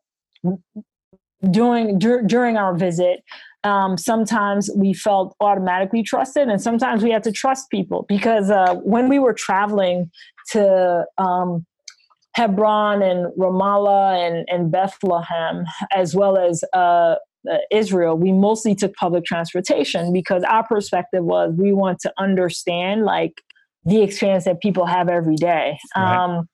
[1.50, 3.22] doing dur- during our visit.
[3.64, 8.74] Um, sometimes we felt automatically trusted, and sometimes we had to trust people because uh,
[8.76, 10.10] when we were traveling
[10.50, 11.64] to um,
[12.34, 17.16] Hebron and Ramallah and, and Bethlehem, as well as uh,
[17.50, 23.04] uh, Israel, we mostly took public transportation because our perspective was we want to understand
[23.04, 23.42] like
[23.84, 25.78] the experience that people have every day.
[25.96, 26.16] Right.
[26.16, 26.48] Um,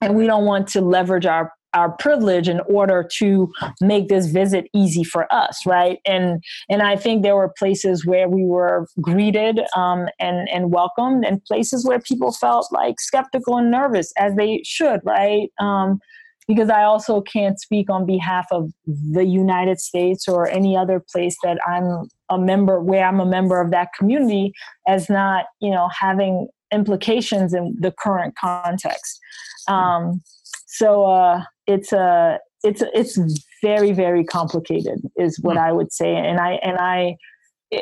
[0.00, 4.66] and we don't want to leverage our our privilege in order to make this visit
[4.74, 9.60] easy for us right and and i think there were places where we were greeted
[9.76, 14.62] um, and and welcomed and places where people felt like skeptical and nervous as they
[14.64, 16.00] should right um,
[16.48, 21.36] because i also can't speak on behalf of the united states or any other place
[21.42, 24.52] that i'm a member where i'm a member of that community
[24.88, 29.20] as not you know having implications in the current context.
[29.68, 30.22] Um,
[30.66, 33.18] so uh, it's a uh, it's it's
[33.62, 35.62] very very complicated, is what hmm.
[35.62, 37.16] I would say, and I and I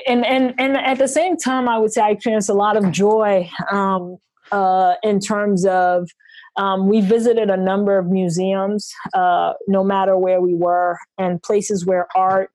[0.07, 2.90] and and and at the same time, I would say I experienced a lot of
[2.90, 4.18] joy um,
[4.53, 6.09] uh, in terms of.
[6.57, 11.85] Um, we visited a number of museums, uh, no matter where we were, and places
[11.85, 12.53] where art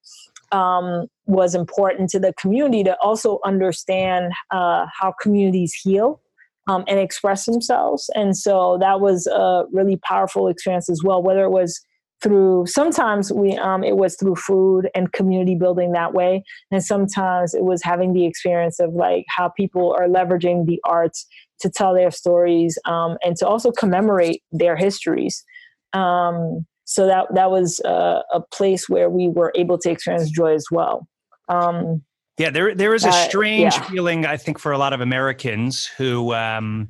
[0.53, 6.21] um, was important to the community to also understand uh, how communities heal
[6.67, 8.09] um, and express themselves.
[8.15, 11.79] And so that was a really powerful experience as well, whether it was
[12.21, 17.53] through sometimes we um, it was through food and community building that way and sometimes
[17.53, 21.25] it was having the experience of like how people are leveraging the arts
[21.61, 25.45] to tell their stories um, and to also commemorate their histories
[25.93, 30.55] um, so that that was uh, a place where we were able to experience joy
[30.55, 31.07] as well.
[31.49, 32.03] Um,
[32.37, 33.89] yeah, there there is a strange uh, yeah.
[33.89, 36.89] feeling I think for a lot of Americans who um,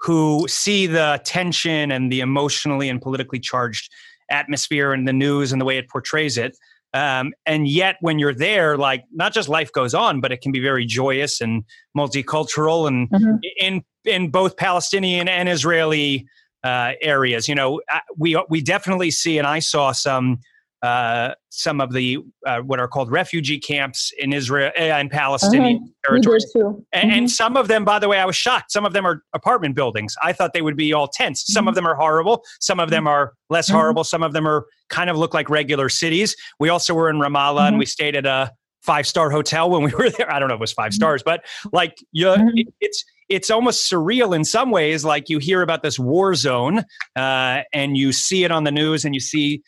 [0.00, 3.90] who see the tension and the emotionally and politically charged
[4.30, 6.56] atmosphere and the news and the way it portrays it.
[6.94, 10.52] Um, and yet, when you're there, like not just life goes on, but it can
[10.52, 11.64] be very joyous and
[11.96, 13.36] multicultural, and mm-hmm.
[13.58, 16.26] in in both Palestinian and Israeli
[16.64, 17.46] uh, areas.
[17.46, 17.80] You know,
[18.16, 20.40] we we definitely see, and I saw some
[20.82, 25.82] uh, some of the uh, what are called refugee camps in Israel and Palestinian Mhm.
[25.82, 26.52] We territories.
[26.52, 26.84] too.
[26.92, 28.70] And, and some of them, by the way, I was shocked.
[28.70, 30.14] Some of them are apartment buildings.
[30.22, 31.52] I thought they would be all tents.
[31.52, 32.44] Some of them are horrible.
[32.60, 33.74] Some of them are less Mhm.
[33.74, 34.04] horrible.
[34.04, 36.36] Some of them are kind of look like regular cities.
[36.60, 37.80] We also were in Ramallah and Mhm.
[37.80, 38.52] we stayed at a
[38.82, 40.32] five star hotel when we were there.
[40.32, 42.52] I don't know if it was five stars, but like you, Mhm.
[42.54, 45.04] it, it's it's almost surreal in some ways.
[45.04, 46.78] Like you hear about this war zone
[47.14, 49.60] uh, and you see it on the news and you see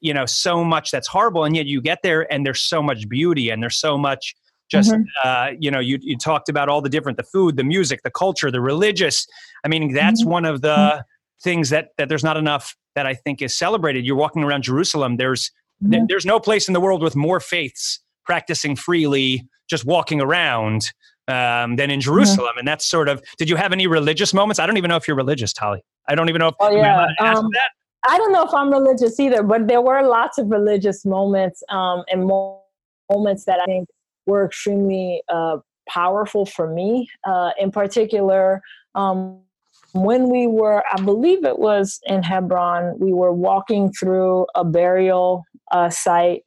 [0.00, 3.08] you know so much that's horrible, and yet you get there and there's so much
[3.08, 4.34] beauty and there's so much
[4.70, 5.04] just Mhm.
[5.24, 8.10] uh, you know you, you talked about all the different the food the music the
[8.10, 9.26] culture the religious
[9.64, 10.28] i mean that's Mhm.
[10.28, 11.04] one of the
[11.42, 15.16] things that that there's not enough that i think is celebrated you're walking around jerusalem
[15.16, 15.50] there's
[15.90, 16.08] th- Mhm.
[16.08, 20.92] there's no place in the world with more faiths practicing freely just walking around
[21.26, 24.66] um, than in jerusalem and that's sort of did you have any religious moments i
[24.66, 25.80] don't even know if you're religious Thaly.
[26.08, 27.06] i don't even know if Oh, yeah.
[27.18, 27.70] Um, that
[28.08, 32.02] I don't know if I'm religious either, but there were lots of religious moments um,
[32.10, 32.62] and mo-
[33.10, 33.88] moments that I think
[34.26, 37.08] were extremely uh, powerful for me.
[37.26, 38.62] Uh, in particular,
[38.94, 39.40] um,
[39.92, 45.44] when we were, I believe it was in Hebron, we were walking through a burial
[45.72, 46.42] uh, site.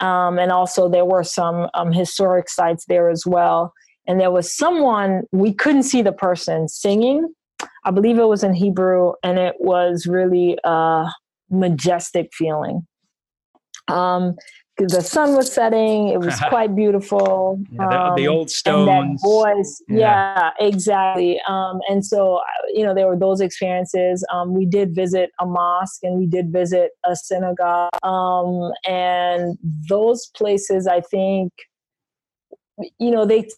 [0.00, 3.72] Um, and also, there were some um, historic sites there as well.
[4.06, 7.32] And there was someone, we couldn't see the person singing,
[7.86, 11.06] I believe it was in Hebrew, and it was really a
[11.50, 12.84] majestic feeling.
[13.88, 14.34] Um,
[14.76, 17.58] the sun was setting; it was quite beautiful.
[17.70, 19.96] Yeah, the, the Um, old and that stones voice, Yeah.
[19.98, 21.40] yeah, exactly.
[21.48, 22.40] Um, and so,
[22.74, 24.26] you know, there were those experiences.
[24.32, 29.56] Um, we did visit a mosque and we did visit a synagogue, um, and
[29.88, 31.52] those places, I think,
[32.98, 33.48] you know, they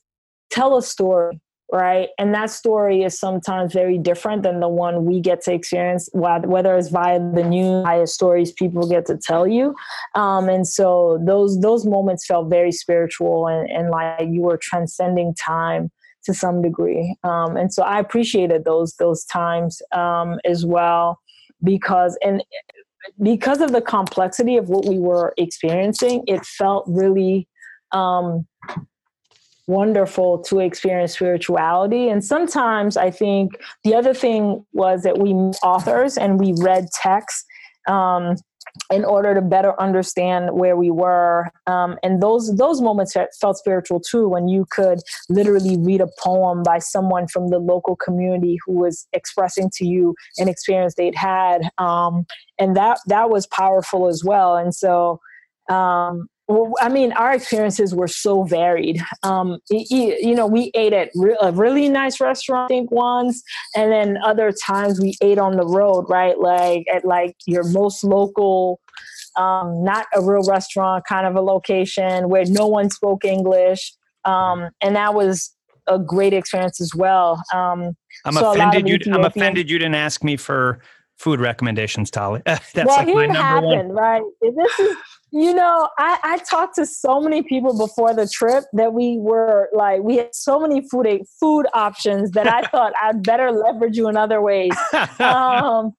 [0.51, 1.41] tell a story
[1.73, 2.09] right?
[2.19, 6.77] And that story is sometimes very different than the one we get to experience whether
[6.77, 9.75] it's via the news via stories people get to tell you.
[10.15, 15.35] Um, and so those those moments felt very spiritual and, and like you were transcending
[15.35, 15.91] time
[16.25, 17.17] to some degree.
[17.23, 21.21] Um, and so i appreciated those those times um, as well
[21.63, 22.43] because and
[23.23, 27.49] because of the complexity of what we were experiencing it felt really
[27.93, 28.47] um,
[29.69, 32.09] wonderful to experience spirituality.
[32.09, 33.53] And sometimes I think
[33.85, 37.45] the other thing was that we authors and we read texts
[37.87, 38.35] um,
[38.91, 41.51] in order to better understand where we were.
[41.67, 46.09] Um, and those those moments fe- felt spiritual too, when you could literally read a
[46.19, 51.15] poem by someone from the local community who was expressing to you an experience they'd
[51.15, 52.25] had, um,
[52.59, 54.57] and that that was powerful as well.
[54.57, 55.21] And so.
[55.69, 59.03] Um, well, I mean, our experiences were so varied.
[59.23, 62.91] Um, y- y- you know, we ate at re- a really nice restaurant, I think
[62.91, 63.43] once,
[63.77, 66.39] and then other times we ate on the road, right?
[66.39, 68.81] Like at like your most local,
[69.37, 73.93] um, not a real restaurant, kind of a location where no one spoke English,
[74.25, 75.55] um, and that was
[75.87, 77.43] a great experience as well.
[77.53, 77.95] Um,
[78.25, 80.81] i'm so offended you i'm offended you didn't ask me for
[81.19, 82.43] food recommendations Thaly.
[82.45, 84.23] that's well, like my here it number one happened, right?
[84.41, 84.97] This is,
[85.31, 89.69] you know, I, I talked to so many people before the trip that we were
[89.73, 91.07] like, we had so many food
[91.39, 94.73] food options that I thought I'd better leverage you in other ways.
[95.21, 95.95] Um,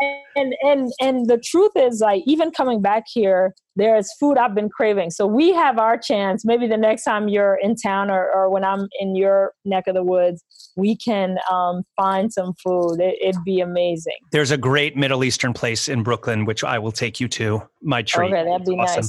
[0.00, 4.38] and and and and the truth is, like, even coming back here, there is food
[4.38, 5.10] I've been craving.
[5.10, 6.44] So we have our chance.
[6.44, 9.94] Maybe the next time you're in town or, or when I'm in your neck of
[9.94, 10.42] the woods,
[10.76, 12.96] we can um, find some food.
[13.00, 14.16] It, it'd be amazing.
[14.32, 17.62] There's a great Middle Eastern place in Brooklyn, which I will take you to.
[17.80, 18.32] My treat.
[18.32, 19.06] Okay, that'd be awesome.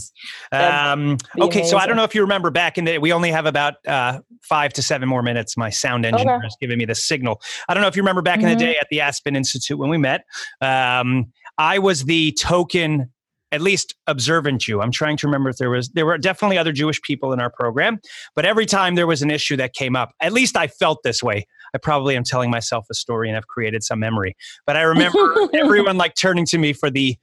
[0.52, 0.94] nice.
[0.94, 3.32] Um, be okay, so I don't know if you remember back in the we only
[3.32, 5.58] have about uh, five to seven more minutes.
[5.58, 6.46] My sound engineer Okay.
[6.46, 7.42] is giving me the signal.
[7.68, 8.50] I don't know if you remember back in Mhm.
[8.50, 10.22] the day at the Aspen Institute when we met.
[10.62, 11.19] Um,
[11.60, 13.12] I was the token,
[13.52, 14.82] at least observant Jew.
[14.82, 17.50] I'm trying to remember if there was there were definitely other Jewish people in our
[17.52, 18.00] program,
[18.36, 21.22] but every time there was an issue that came up, at least I felt this
[21.22, 21.46] way.
[21.76, 24.36] I probably am telling myself a story and I've created some memory,
[24.66, 25.20] but I remember
[25.54, 27.18] everyone like turning to me for the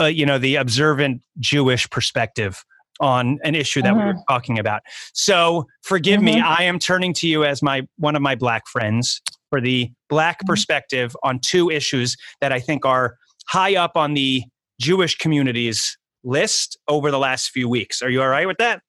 [0.00, 2.64] uh, you know the observant Jewish perspective
[2.98, 4.80] on an issue that we were talking about.
[5.12, 6.42] So forgive me, Mhm.
[6.44, 9.20] I am turning to you as my one of my black friends
[9.50, 10.46] for the black Mhm.
[10.46, 13.16] perspective on two issues that I think are
[13.48, 14.42] high up on the
[14.80, 18.02] Jewish community's list over the last few weeks.
[18.02, 18.82] Are you all right with that?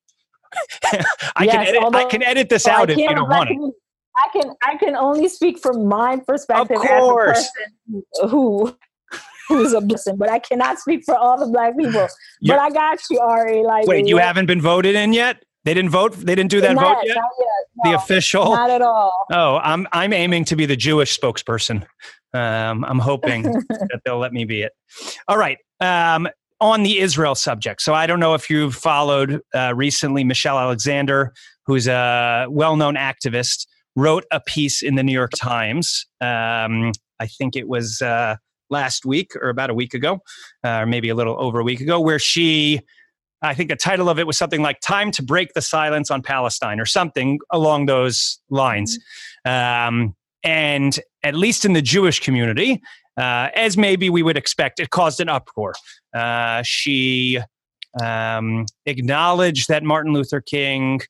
[1.36, 3.54] I can Yes, edit, I can edit this out if you don't want it.
[3.54, 3.72] can-
[4.16, 7.38] I can I can only speak from my perspective of course.
[7.38, 8.76] as a person who
[9.48, 12.08] who's a blessing, but I cannot speak for all the black people.
[12.40, 13.62] You're- but I got you, Ari.
[13.62, 15.44] Like Wait, you haven't been voted in yet?
[15.68, 16.14] They didn't vote.
[16.14, 17.16] They didn't do that not, vote yet.
[17.16, 17.82] Yet.
[17.84, 18.52] The official.
[18.52, 19.12] Not at all.
[19.30, 21.86] Oh, I'm I'm aiming to be the Jewish spokesperson.
[22.32, 24.72] Um, I'm hoping that they'll let me be it.
[25.28, 25.58] All right.
[25.78, 26.26] Um,
[26.58, 27.82] on the Israel subject.
[27.82, 31.34] So I don't know if you've followed uh, recently Michelle Alexander,
[31.66, 36.06] who's a well known activist, wrote a piece in the New York Times.
[36.22, 38.36] Um, I think it was uh,
[38.70, 40.20] last week or about a week ago,
[40.64, 42.80] uh, or maybe a little over a week ago, where she
[43.42, 46.22] I think the title of it was something like Time to Break the Silence on
[46.22, 48.98] Palestine or something along those lines.
[49.46, 49.88] Mm-hmm.
[49.88, 52.80] Um, and at least in the Jewish community,
[53.16, 55.74] uh, as maybe we would expect, it caused an uproar.
[56.14, 57.40] Uh, she
[58.02, 61.00] um, acknowledged that Martin Luther King,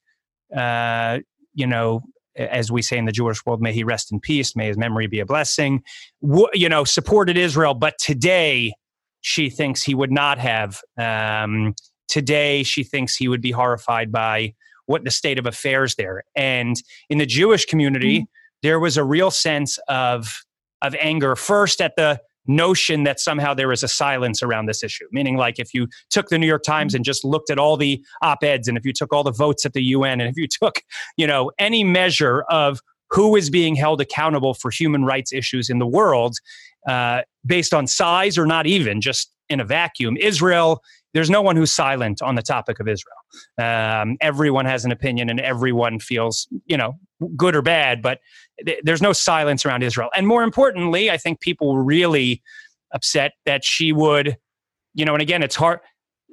[0.57, 1.19] uh,
[1.55, 2.03] you know,
[2.37, 5.07] as we say in the Jewish world, may he rest in peace, may his memory
[5.07, 5.83] be a blessing,
[6.23, 7.75] w- you know, supported Israel.
[7.75, 8.73] But today,
[9.21, 10.81] she thinks he would not have.
[10.97, 11.75] Um,
[12.09, 14.55] today, she thinks he would be horrified by
[14.87, 16.25] what the state of affairs there.
[16.35, 16.77] And
[17.11, 18.25] in the Jewish community, mm-hmm.
[18.63, 20.45] there was a real sense of
[20.81, 25.05] of anger first at the notion that somehow there is a silence around this issue.
[25.13, 28.03] Meaning, like if you took the New York Times and just looked at all the
[28.23, 30.49] op eds, and if you took all the votes at the UN, and if you
[30.63, 30.83] took,
[31.17, 32.81] you know, any measure of
[33.11, 36.37] who is being held accountable for human rights issues in the world,
[36.87, 40.83] uh, based on size or not even just in a vacuum, Israel.
[41.19, 43.17] There's no one who's silent on the topic of Israel.
[43.59, 46.95] Um, everyone has an opinion, and everyone feels, you know,
[47.37, 48.03] good or bad.
[48.03, 48.21] But
[48.85, 50.11] there's no silence around Israel.
[50.17, 52.41] And more importantly, I think people were really
[52.95, 54.37] upset that she would,
[54.95, 55.81] you know, and again, it's hard.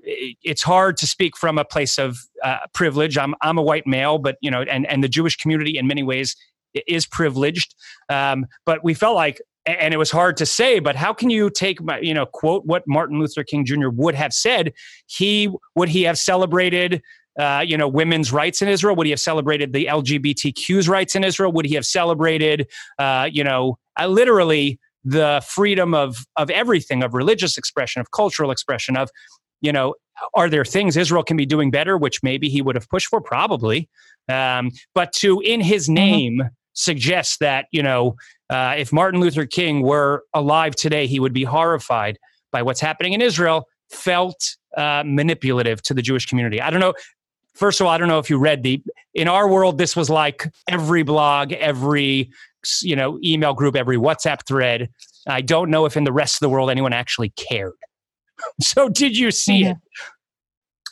[0.03, 3.17] It's hard to speak from a place of uh, privilege.
[3.17, 6.03] I'm I'm a white male, but you know, and and the Jewish community in many
[6.03, 6.35] ways
[6.87, 7.73] is privileged.
[8.07, 10.79] Um, but we felt like, and it was hard to say.
[10.79, 13.89] But how can you take, my you know, quote what Martin Luther King Jr.
[13.89, 14.73] would have said?
[15.07, 17.01] He would he have celebrated
[17.37, 18.95] uh, you know, women's rights in Israel?
[18.95, 21.51] Would he have celebrated the LGBTQ's rights in Israel?
[21.51, 27.13] Would he have celebrated, uh, you know, uh, literally the freedom of of everything, of
[27.13, 29.09] religious expression, of cultural expression, of,
[29.61, 29.95] you know,
[30.33, 33.21] are there things Israel can be doing better, which maybe he would have pushed for,
[33.21, 33.89] probably,
[34.29, 35.93] um, but to in his mm-hmm.
[35.93, 36.47] name mm-hmm.
[36.75, 38.15] Suggest that you know,
[38.49, 42.19] uh, if Martin Luther King were alive today, he would be horrified
[42.51, 43.67] by what's happening in Israel.
[43.89, 46.61] Felt uh, manipulative to the Jewish community.
[46.61, 46.93] I don't know
[47.55, 48.81] first of all, I don't know if you read the
[49.13, 52.29] in our world, this was like every blog, every
[52.81, 54.89] you know email group, every WhatsApp thread.
[55.27, 57.73] I don't know if in the rest of the world anyone actually cared.
[58.61, 59.77] so, did you see it?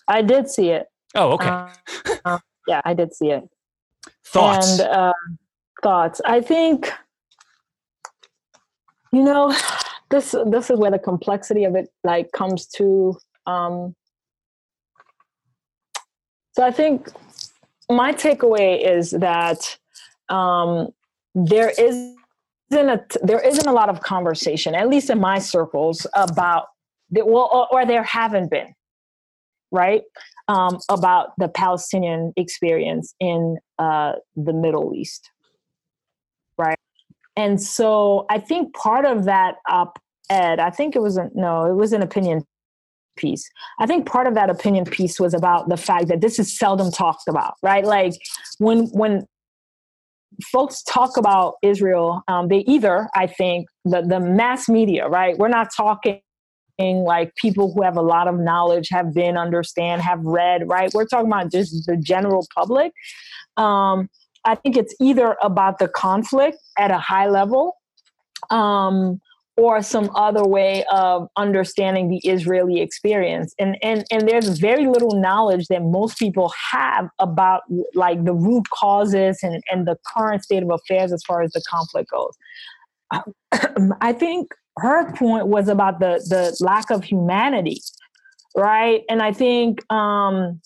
[0.07, 0.87] I did see it.
[1.15, 1.67] Oh, okay.
[2.25, 3.43] Uh, yeah, I did see it.
[4.25, 4.79] Thoughts?
[4.79, 5.13] And uh,
[5.83, 6.21] thoughts.
[6.25, 6.91] I think
[9.11, 9.55] you know
[10.09, 10.35] this.
[10.47, 13.95] This is where the complexity of it like comes to um,
[16.53, 17.09] so I think
[17.89, 19.77] my takeaway is that
[20.29, 20.89] um,
[21.33, 22.15] there is
[22.71, 26.67] isn't a, there isn't a lot of conversation, at least in my circles, about
[27.11, 28.73] the, well, or, or there haven't been,
[29.71, 30.01] right,
[30.47, 35.29] um, about the Palestinian experience in uh, the Middle East,
[36.57, 36.79] right,
[37.35, 41.75] and so I think part of that op-ed, I think it was a, no, it
[41.75, 42.43] was an opinion
[43.15, 43.47] piece.
[43.79, 46.91] I think part of that opinion piece was about the fact that this is seldom
[46.91, 47.85] talked about, right?
[47.85, 48.13] Like
[48.57, 49.25] when when
[50.51, 55.37] folks talk about Israel, um, they either, I think, the the mass media, right?
[55.37, 56.21] We're not talking
[56.79, 60.91] like people who have a lot of knowledge, have been, understand, have read, right?
[60.93, 62.91] We're talking about just the general public.
[63.57, 64.09] Um,
[64.45, 67.77] I think it's either about the conflict at a high level.
[68.49, 69.21] Um,
[69.55, 73.53] or some other way of understanding the Israeli experience.
[73.59, 77.61] And and and there's very little knowledge that most people have about
[77.93, 81.61] like the root causes and, and the current state of affairs as far as the
[81.69, 82.35] conflict goes.
[84.01, 87.81] I think her point was about the the lack of humanity,
[88.57, 89.03] right?
[89.07, 90.59] And I think um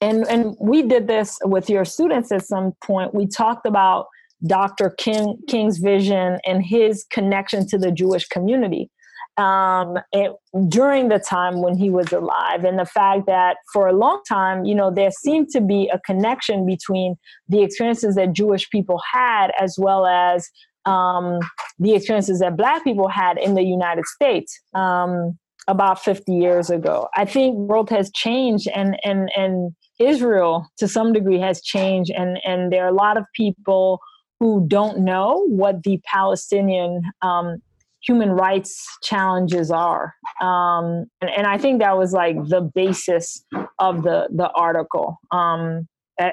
[0.00, 3.14] and and we did this with your students at some point.
[3.14, 4.06] We talked about
[4.46, 4.90] Dr.
[4.90, 8.90] King, King's vision and his connection to the Jewish community
[9.36, 10.32] um, it,
[10.68, 14.64] during the time when he was alive, and the fact that for a long time,
[14.64, 17.16] you know, there seemed to be a connection between
[17.48, 20.48] the experiences that Jewish people had as well as
[20.84, 21.40] um,
[21.78, 24.58] the experiences that Black people had in the United States.
[24.74, 25.38] Um,
[25.68, 27.08] about 50 years ago.
[27.14, 32.38] I think world has changed and and and Israel to some degree has changed and
[32.44, 34.00] and there are a lot of people
[34.40, 37.62] who don't know what the Palestinian um,
[38.02, 40.14] human rights challenges are.
[40.40, 43.44] Um, and, and, I think that was like the basis
[43.78, 45.18] of the the article.
[45.30, 45.86] Um,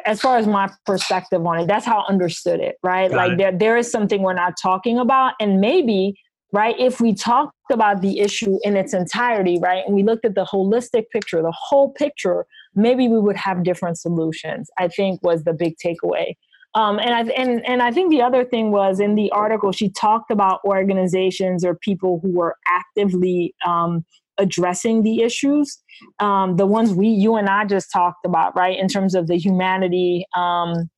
[0.06, 3.10] as far as my perspective on it, that's how I understood it, right?
[3.10, 3.38] Got like it.
[3.38, 6.16] there there is something we're not talking about, and maybe
[6.54, 6.76] right?
[6.80, 10.46] If we talked about the issue in its entirety, right, and we looked at the
[10.46, 12.46] holistic picture, the whole picture,
[12.78, 14.70] maybe we would have different solutions.
[14.78, 16.36] I think was the big takeaway.
[16.76, 19.90] Um, and I and and I think the other thing was in the article she
[19.90, 24.06] talked about organizations or people who were actively um,
[24.38, 25.82] addressing the issues,
[26.20, 29.38] um, the ones we you and I just talked about, right, in terms of the
[29.38, 30.90] humanity um,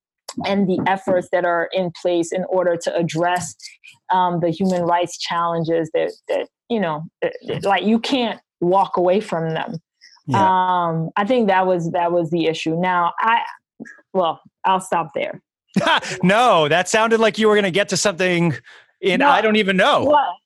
[0.46, 3.54] and the efforts that are in place in order to address
[4.12, 9.20] um, the human rights challenges that that you know that, like you can't walk away
[9.20, 9.78] from them
[10.30, 10.86] yeah.
[10.88, 13.40] um, i think that was that was the issue now i
[14.12, 15.40] well i'll stop there
[16.22, 18.54] no that sounded like you were going to get to something
[19.00, 20.36] in no, i don't even know well,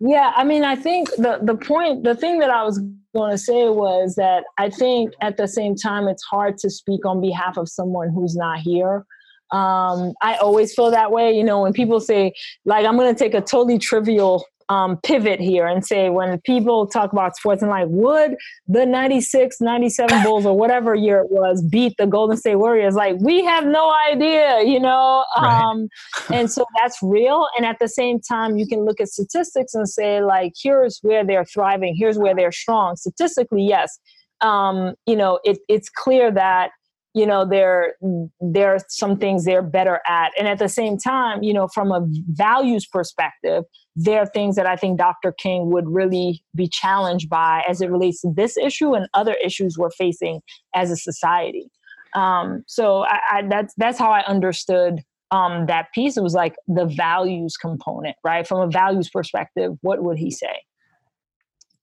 [0.00, 2.80] yeah i mean i think the the point the thing that i was
[3.14, 7.04] going to say was that i think at the same time it's hard to speak
[7.06, 9.04] on behalf of someone who's not here
[9.50, 11.34] um, I always feel that way.
[11.34, 15.40] You know, when people say, like, I'm going to take a totally trivial um, pivot
[15.40, 20.44] here and say, when people talk about sports and like, would the 96, 97 Bulls
[20.46, 22.94] or whatever year it was beat the Golden State Warriors?
[22.94, 25.24] Like, we have no idea, you know?
[25.36, 25.88] Um,
[26.32, 27.46] and so that's real.
[27.56, 31.24] And at the same time, you can look at statistics and say, like, here's where
[31.24, 32.96] they're thriving, here's where they're strong.
[32.96, 33.98] Statistically, yes.
[34.40, 36.70] Um, you know, it, it's clear that
[37.14, 37.94] you know there
[38.40, 40.32] there are some things they're better at.
[40.38, 43.64] And at the same time you know from a values perspective
[43.96, 47.90] there are things that i think dr king would really be challenged by as it
[47.90, 50.40] relates to this issue and other issues we're facing
[50.74, 51.70] as a society.
[52.14, 56.16] Um, so I, I, that's that's how i understood um, that piece.
[56.16, 58.46] It was like the values component right?
[58.46, 60.62] From a values perspective what would he say?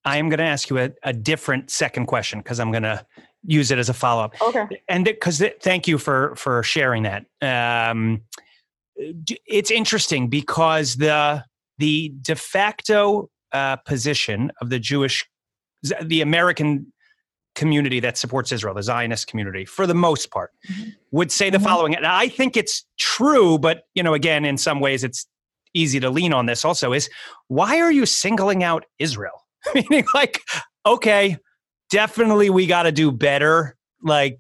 [0.06, 3.06] I am going to ask you a, a different second question because I'm going to
[3.46, 4.36] use it as a follow up.
[4.42, 4.82] Okay.
[4.88, 7.26] And because thank you for for sharing that.
[7.42, 8.22] Um,
[8.96, 11.44] it's interesting because the
[11.78, 15.26] the de facto uh, position of the Jewish,
[16.02, 16.92] the American
[17.56, 20.90] community that supports Israel, the Zionist community, for the most part, mm-hmm.
[21.12, 21.66] would say the mm-hmm.
[21.66, 21.96] following.
[21.96, 25.26] And I think it's true, but you know, again, in some ways, it's
[25.74, 26.64] easy to lean on this.
[26.64, 27.10] Also, is
[27.48, 29.46] why are you singling out Israel?
[29.76, 30.42] Meaning, like,
[30.86, 31.38] okay,
[31.90, 33.76] definitely we got to do better.
[34.02, 34.40] Like,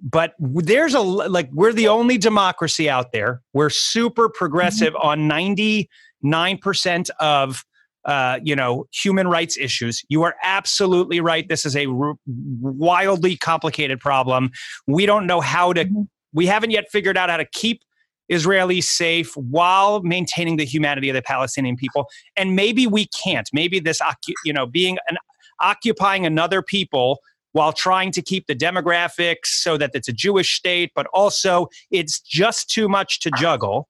[0.00, 3.40] but there's a like we're the only democracy out there.
[3.52, 5.08] We're super progressive mm-hmm.
[5.08, 5.88] on ninety
[6.22, 7.64] nine percent of
[8.04, 10.02] uh, you know human rights issues.
[10.08, 11.48] You are absolutely right.
[11.48, 14.50] This is a r- wildly complicated problem.
[14.86, 15.84] We don't know how to.
[15.84, 16.02] Mm-hmm.
[16.32, 17.82] We haven't yet figured out how to keep
[18.30, 22.08] Israelis safe while maintaining the humanity of the Palestinian people.
[22.36, 23.48] And maybe we can't.
[23.52, 24.00] Maybe this,
[24.44, 25.16] you know, being an
[25.64, 27.18] occupying another people
[27.52, 32.20] while trying to keep the demographics so that it's a Jewish state, but also it's
[32.20, 33.88] just too much to juggle.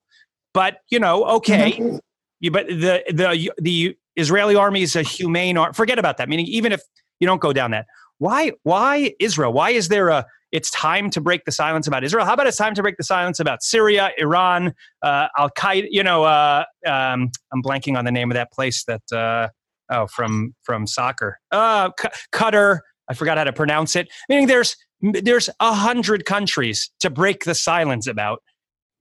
[0.53, 1.97] But you know, okay, mm-hmm.
[2.41, 5.57] you, but the the the Israeli army is a humane.
[5.59, 6.29] Ar- forget about that.
[6.29, 6.83] Meaning, even if
[7.21, 7.87] you don't go down that,
[8.19, 9.53] why why Israel?
[9.53, 12.25] Why is there a it's time to break the silence about Israel.
[12.25, 14.73] How about it's time to break the silence about Syria, Iran,
[15.03, 15.89] uh, Al Qaeda?
[15.91, 19.49] You know, uh, um, I'm blanking on the name of that place that uh,
[19.91, 21.39] oh from from soccer.
[21.51, 21.91] Uh,
[22.33, 22.81] Qatar.
[23.09, 24.09] I forgot how to pronounce it.
[24.29, 28.43] Meaning there's there's a hundred countries to break the silence about.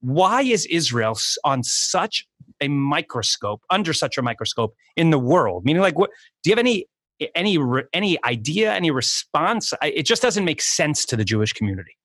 [0.00, 2.26] Why is Israel on such
[2.60, 5.64] a microscope, under such a microscope in the world?
[5.64, 6.10] Meaning, like, what
[6.42, 6.86] do you have any
[7.34, 7.58] any
[7.94, 9.72] any idea, any response?
[9.82, 11.96] It just doesn't make sense to the Jewish community.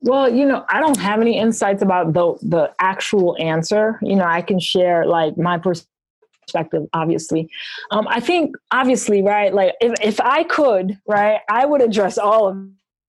[0.00, 4.00] Well, you know, I don't have any insights about the the actual answer.
[4.02, 5.91] You know, I can share like my perspective
[6.42, 7.48] perspective, obviously.
[7.90, 12.48] Um, I think, obviously, right, like if, if I could, right, I would address all
[12.48, 12.56] of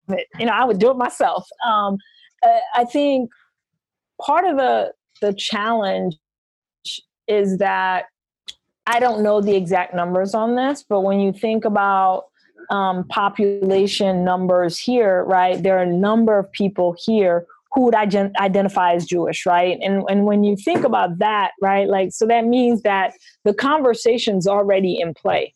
[0.09, 0.27] it.
[0.39, 1.49] You know, I would do it myself.
[1.67, 1.99] Um,
[2.75, 3.31] I think
[4.21, 6.19] part of the the challenge
[7.27, 8.07] is that
[8.87, 12.27] I don't know the exact numbers on this, but when you think about
[12.71, 18.37] um, population numbers here, right, there are a number of people here who would ident-
[18.37, 19.79] identify as Jewish, right?
[19.83, 23.15] And and when you think about that, right, like so that means that
[23.45, 25.55] the conversation's already in play,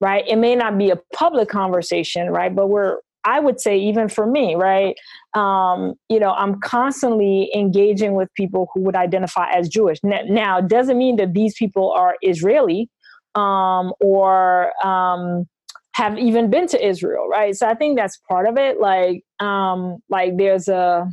[0.00, 0.24] right?
[0.26, 2.54] It may not be a public conversation, right?
[2.54, 4.96] But we're I would say even for me, right?
[5.34, 9.98] Um, you know, I'm constantly engaging with people who would identify as Jewish.
[10.04, 12.88] Now, it doesn't mean that these people are Israeli
[13.34, 15.46] um, or um,
[15.94, 17.56] have even been to Israel, right?
[17.56, 18.78] So I think that's part of it.
[18.80, 21.10] Like, um, like there's a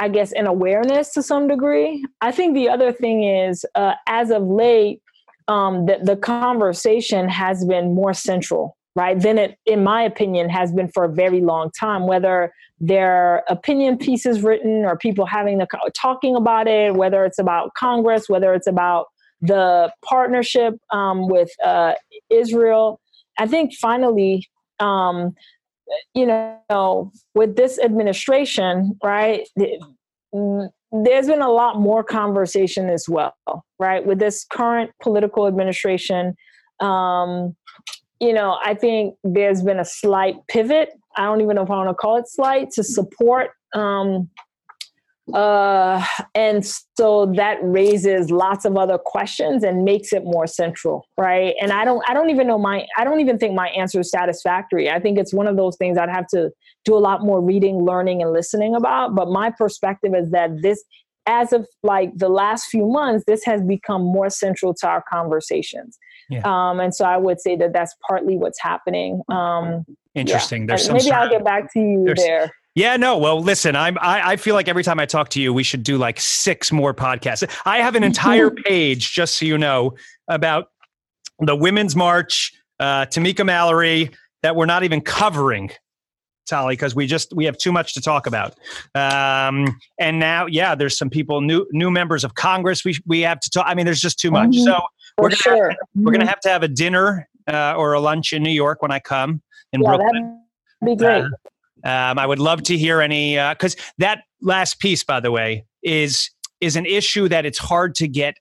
[0.00, 2.04] I guess, an awareness to some degree.
[2.22, 5.02] I think the other thing is, uh, as of late,
[5.46, 9.20] um, the, the conversation has been more central, right?
[9.20, 12.06] Than it, in my opinion, has been for a very long time.
[12.06, 17.38] Whether there are opinion pieces written or people having the talking about it, whether it's
[17.38, 19.06] about Congress, whether it's about
[19.42, 21.92] the partnership um, with uh,
[22.30, 23.00] Israel.
[23.38, 24.48] I think finally,
[24.78, 25.34] um,
[26.14, 29.48] you know, with this administration, right?
[30.34, 33.34] Mm, there's been a lot more conversation as well,
[33.78, 34.04] right?
[34.04, 36.34] With this current political administration,
[36.80, 37.56] um,
[38.20, 40.90] you know, I think there's been a slight pivot.
[41.16, 44.28] I don't even know if I want to call it slight to support um,
[45.34, 46.04] uh,
[46.34, 51.54] and so that raises lots of other questions and makes it more central right?
[51.60, 54.10] And i don't i don't even know my i don't even think my answer is
[54.10, 54.90] satisfactory.
[54.90, 56.50] I think it's one of those things i'd have to
[56.84, 59.14] do a lot more reading learning and listening about.
[59.14, 60.82] But my perspective is that this
[61.26, 65.98] as of like the last few months this has become more central to our conversations.
[66.30, 66.42] Yeah.
[66.44, 69.22] um, and so i would say that that's partly what's happening.
[69.28, 70.62] Um, interesting.
[70.62, 70.66] Yeah.
[70.68, 73.18] there's maybe i'll get back to you there yeah, no.
[73.18, 75.82] Well, listen, I'm I, I feel like every time I talk to you, we should
[75.82, 77.48] do like six more podcasts.
[77.64, 79.96] I have an entire page, just so you know,
[80.28, 80.68] about
[81.40, 84.10] the Women's March, uh, Tamika Mallory,
[84.42, 85.70] that we're not even covering,
[86.48, 88.54] Thaly, because we just we have too much to talk about.
[88.94, 92.84] Um, and now, yeah, there's some people, new new members of Congress.
[92.84, 93.66] We we have to talk.
[93.66, 94.50] I mean, there's just too much.
[94.50, 94.64] Mm-hmm.
[94.64, 94.78] So
[95.18, 95.70] we're gonna sure.
[95.70, 96.04] have, mm-hmm.
[96.04, 98.92] we're gonna have to have a dinner uh, or a lunch in New York when
[98.92, 99.42] I come
[99.72, 100.42] in yeah, Brooklyn.
[100.80, 101.24] That'd be great.
[101.24, 101.28] Uh,
[101.84, 105.64] um, I would love to hear any because uh, that last piece, by the way,
[105.82, 108.36] is is an issue that it's hard to get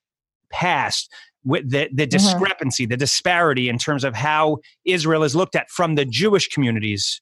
[0.51, 1.11] past
[1.45, 2.09] with the, the mm-hmm.
[2.09, 2.91] discrepancy, mm-hmm.
[2.91, 7.21] the disparity in terms of how Israel is looked at from the Jewish community's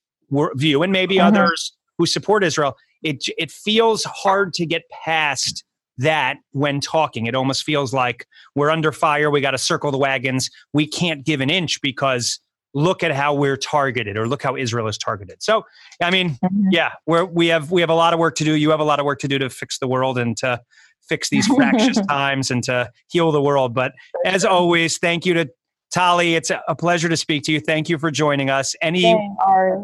[0.55, 1.27] view, and maybe mm-hmm.
[1.27, 2.75] others who support Israel.
[3.03, 5.63] It it feels hard to get past
[5.99, 7.25] that when talking.
[7.25, 9.29] It almost feels like we're under fire.
[9.29, 10.49] We got to circle the wagons.
[10.73, 12.39] We can't give an inch because
[12.77, 15.41] look at how we're targeted or look how Israel is targeted.
[15.41, 15.65] So,
[16.01, 16.67] I mean, mm-hmm.
[16.69, 18.53] yeah, we're, we have we have a lot of work to do.
[18.53, 20.61] You have a lot of work to do to fix the world and to
[21.09, 23.73] fix these fractious times and to heal the world.
[23.73, 23.93] But
[24.25, 25.49] as always, thank you to
[25.95, 26.35] Thaly.
[26.35, 27.61] It's a pleasure to speak to you.
[27.61, 28.75] Thank you for joining us.
[28.81, 29.05] Any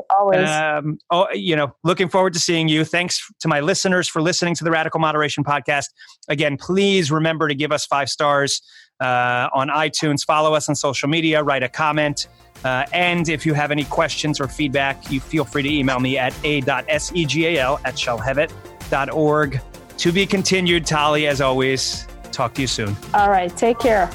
[0.09, 2.83] always, um, oh, you know, looking forward to seeing you.
[2.83, 5.85] Thanks to my listeners for listening to the Radical Moderation Podcast.
[6.27, 8.61] Again, please remember to give us five stars
[8.99, 10.25] uh, on iTunes.
[10.25, 11.41] Follow us on social media.
[11.41, 12.27] Write a comment.
[12.63, 16.17] Uh, and if you have any questions or feedback, you feel free to email me
[16.17, 19.61] at a.segal at shalhevet.org.
[19.97, 22.07] To be continued, Thaly, as always.
[22.31, 22.95] Talk to you soon.
[23.13, 23.55] All right.
[23.55, 24.09] Take care.